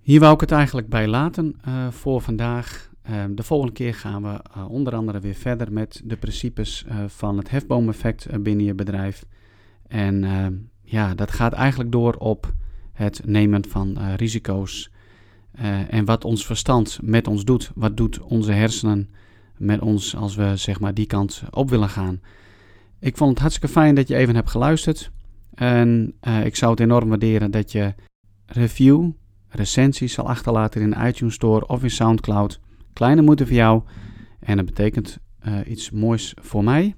Hier 0.00 0.20
wou 0.20 0.34
ik 0.34 0.40
het 0.40 0.52
eigenlijk 0.52 0.88
bij 0.88 1.06
laten 1.06 1.56
uh, 1.68 1.88
voor 1.90 2.20
vandaag. 2.20 2.90
Ehm, 3.02 3.34
de 3.34 3.42
volgende 3.42 3.72
keer 3.72 3.94
gaan 3.94 4.22
we 4.22 4.40
onder 4.68 4.94
andere 4.94 5.20
weer 5.20 5.34
verder 5.34 5.72
met 5.72 6.00
de 6.04 6.16
principes 6.16 6.86
van 7.06 7.36
het 7.36 7.50
hefboomeffect 7.50 8.42
binnen 8.42 8.66
je 8.66 8.74
bedrijf. 8.74 9.24
En 9.86 10.24
ehm, 10.24 10.54
ja, 10.82 11.14
dat 11.14 11.30
gaat 11.30 11.52
eigenlijk 11.52 11.92
door 11.92 12.14
op 12.14 12.52
het 12.98 13.20
nemen 13.24 13.64
van 13.68 13.98
risico's 14.16 14.90
en 15.88 16.04
wat 16.04 16.24
ons 16.24 16.46
verstand 16.46 16.98
met 17.02 17.26
ons 17.26 17.44
doet. 17.44 17.70
Wat 17.74 17.96
doet 17.96 18.20
onze 18.20 18.52
hersenen 18.52 19.10
met 19.56 19.80
ons 19.80 20.16
als 20.16 20.34
we 20.34 20.56
zeg 20.56 20.80
maar 20.80 20.94
die 20.94 21.06
kant 21.06 21.42
op 21.50 21.70
willen 21.70 21.88
gaan. 21.88 22.20
Ik 22.98 23.16
vond 23.16 23.30
het 23.30 23.38
hartstikke 23.38 23.68
fijn 23.68 23.94
dat 23.94 24.08
je 24.08 24.16
even 24.16 24.34
hebt 24.34 24.50
geluisterd. 24.50 25.10
En 25.54 26.14
uh, 26.22 26.44
ik 26.44 26.56
zou 26.56 26.70
het 26.70 26.80
enorm 26.80 27.08
waarderen 27.08 27.50
dat 27.50 27.72
je 27.72 27.94
review, 28.46 29.10
recensies 29.48 30.12
zal 30.12 30.28
achterlaten 30.28 30.80
in 30.80 30.90
de 30.90 31.06
iTunes 31.06 31.34
Store 31.34 31.66
of 31.66 31.82
in 31.82 31.90
SoundCloud. 31.90 32.60
Kleine 32.92 33.22
moeite 33.22 33.46
voor 33.46 33.54
jou 33.54 33.82
en 34.40 34.56
dat 34.56 34.66
betekent 34.66 35.18
iets 35.66 35.90
moois 35.90 36.34
voor 36.40 36.64
mij. 36.64 36.94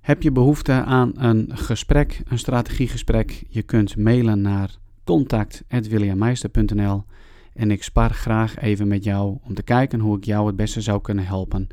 Heb 0.00 0.22
je 0.22 0.32
behoefte 0.32 0.72
aan 0.72 1.12
een 1.14 1.50
gesprek, 1.52 2.22
een 2.28 2.38
strategiegesprek? 2.38 3.44
Je 3.48 3.62
kunt 3.62 3.96
mailen 3.96 4.40
naar 4.40 4.76
contact.williammeister.nl 5.06 7.04
en 7.52 7.70
ik 7.70 7.82
spar 7.82 8.10
graag 8.10 8.58
even 8.58 8.88
met 8.88 9.04
jou 9.04 9.38
om 9.42 9.54
te 9.54 9.62
kijken 9.62 10.00
hoe 10.00 10.16
ik 10.16 10.24
jou 10.24 10.46
het 10.46 10.56
beste 10.56 10.80
zou 10.80 11.00
kunnen 11.00 11.26
helpen 11.26 11.68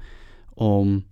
om 0.54 1.04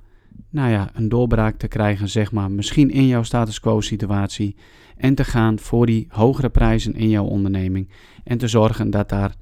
nou 0.50 0.72
ja, 0.72 0.90
een 0.94 1.10
doorbraak 1.10 1.58
te 1.58 1.68
krijgen, 1.68 2.10
zeg 2.10 2.32
maar, 2.32 2.52
misschien 2.52 2.90
in 2.90 3.08
jouw 3.08 3.24
status 3.24 3.60
quo 3.60 3.82
situatie. 3.82 4.56
En 4.98 5.16
te 5.16 5.24
gaan 5.24 5.60
voor 5.60 5.86
die 5.86 6.08
hogere 6.10 6.50
prijzen 6.50 6.96
in 6.96 7.10
jouw 7.10 7.26
onderneming. 7.26 7.90
En 8.24 8.38
te 8.38 8.48
zorgen 8.48 8.90
dat, 8.90 9.10
daar, 9.10 9.36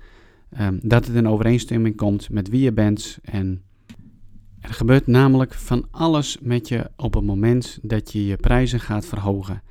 um, 0.59 0.79
dat 0.83 1.07
het 1.07 1.15
in 1.15 1.27
overeenstemming 1.27 1.95
komt 1.95 2.29
met 2.29 2.49
wie 2.49 2.61
je 2.61 2.73
bent. 2.73 3.19
En 3.21 3.61
er 4.59 4.73
gebeurt 4.73 5.07
namelijk 5.07 5.53
van 5.53 5.87
alles 5.91 6.37
met 6.41 6.67
je 6.67 6.91
op 6.95 7.13
het 7.13 7.23
moment 7.23 7.79
dat 7.81 8.11
je 8.11 8.25
je 8.25 8.37
prijzen 8.37 8.79
gaat 8.79 9.05
verhogen. 9.05 9.61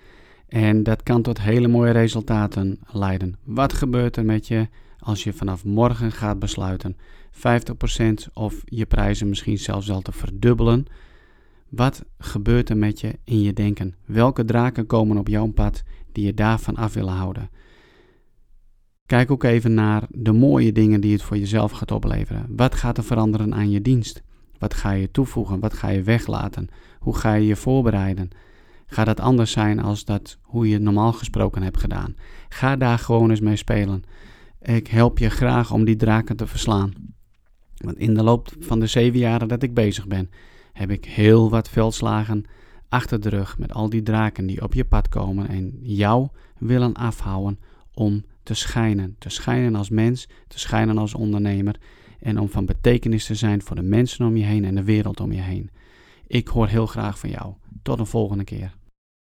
En 0.49 0.83
dat 0.83 1.03
kan 1.03 1.23
tot 1.23 1.41
hele 1.41 1.69
mooie 1.69 1.93
resultaten 1.93 2.79
leiden. 2.93 3.37
Wat 3.45 3.73
gebeurt 3.73 4.17
er 4.17 4.25
met 4.25 4.47
je 4.47 4.69
als 4.99 5.25
je 5.25 5.33
vanaf 5.33 5.65
morgen 5.65 6.13
gaat 6.13 6.39
besluiten 6.39 6.97
50% 7.33 8.33
of 8.33 8.63
je 8.65 8.87
prijzen 8.87 9.29
misschien 9.29 9.59
zelfs 9.59 9.91
al 9.91 10.01
te 10.01 10.13
verdubbelen? 10.13 10.87
Wat 11.69 12.05
gebeurt 12.19 12.69
er 12.69 12.77
met 12.77 13.01
je 13.01 13.19
in 13.25 13.43
je 13.43 13.53
denken? 13.53 13.95
Welke 14.05 14.45
draken 14.45 14.87
komen 14.87 15.19
op 15.19 15.29
jouw 15.29 15.47
pad 15.47 15.83
die 16.13 16.25
je 16.27 16.35
daarvan 16.35 16.77
af 16.77 16.95
willen 16.95 17.13
houden? 17.13 17.51
Kijk 19.07 19.31
ook 19.31 19.45
even 19.45 19.75
naar 19.75 20.07
de 20.11 20.33
mooie 20.33 20.73
dingen 20.73 21.01
die 21.01 21.13
het 21.13 21.23
voor 21.23 21.39
jezelf 21.39 21.71
gaat 21.71 21.91
opleveren. 21.91 22.47
Wat 22.57 22.75
gaat 22.75 22.97
er 22.97 23.05
veranderen 23.05 23.55
aan 23.55 23.71
je 23.71 23.83
dienst? 23.83 24.23
Wat 24.59 24.75
ga 24.75 24.91
je 24.91 25.11
toevoegen? 25.11 25.61
Wat 25.61 25.75
ga 25.75 25.89
je 25.89 26.03
weglaten? 26.03 26.69
Hoe 26.99 27.17
ga 27.17 27.35
je 27.35 27.47
je 27.47 27.57
voorbereiden? 27.57 28.31
Gaat 28.91 29.07
dat 29.07 29.21
anders 29.21 29.53
zijn 29.53 29.81
als 29.81 30.05
dat 30.05 30.39
hoe 30.43 30.69
je 30.69 30.73
het 30.75 30.83
normaal 30.83 31.13
gesproken 31.13 31.63
hebt 31.63 31.81
gedaan? 31.81 32.17
Ga 32.49 32.77
daar 32.77 32.99
gewoon 32.99 33.31
eens 33.31 33.41
mee 33.41 33.57
spelen. 33.57 34.03
Ik 34.63 34.87
help 34.87 35.19
je 35.19 35.31
graag 35.31 35.73
om 35.73 35.85
die 35.85 35.97
draken 35.97 36.37
te 36.37 36.47
verslaan. 36.47 36.93
Want 37.77 37.99
in 37.99 38.15
de 38.15 38.23
loop 38.23 38.49
van 38.59 38.81
de 38.81 38.87
zeven 38.87 39.19
jaren 39.19 39.49
dat 39.49 39.63
ik 39.63 39.75
bezig 39.75 40.07
ben, 40.07 40.31
heb 40.73 40.91
ik 40.91 41.05
heel 41.05 41.51
wat 41.51 41.69
veldslagen 41.69 42.45
achter 42.89 43.21
de 43.21 43.29
rug 43.29 43.59
met 43.59 43.73
al 43.73 43.89
die 43.89 44.03
draken 44.03 44.47
die 44.47 44.63
op 44.63 44.75
je 44.75 44.85
pad 44.85 45.09
komen 45.09 45.49
en 45.49 45.79
jou 45.83 46.29
willen 46.59 46.95
afhouden 46.95 47.59
om 47.95 48.25
te 48.43 48.55
schijnen. 48.55 49.17
Te 49.19 49.29
schijnen 49.29 49.75
als 49.75 49.91
mens, 49.91 50.29
te 50.47 50.59
schijnen 50.59 50.99
als 50.99 51.15
ondernemer 51.15 51.81
en 52.21 52.39
om 52.39 52.49
van 52.49 52.67
betekenis 52.67 53.27
te 53.27 53.35
zijn 53.35 53.63
voor 53.63 53.77
de 53.77 53.83
mensen 53.83 54.27
om 54.27 54.37
je 54.37 54.45
heen 54.45 54.65
en 54.65 54.75
de 54.75 54.85
wereld 54.85 55.21
om 55.21 55.33
je 55.33 55.41
heen. 55.41 55.71
Ik 56.27 56.49
hoor 56.49 56.69
heel 56.69 56.87
graag 56.87 57.19
van 57.19 57.31
jou. 57.31 57.55
Tot 57.83 57.99
een 57.99 58.07
volgende 58.07 58.45
keer. 58.45 58.77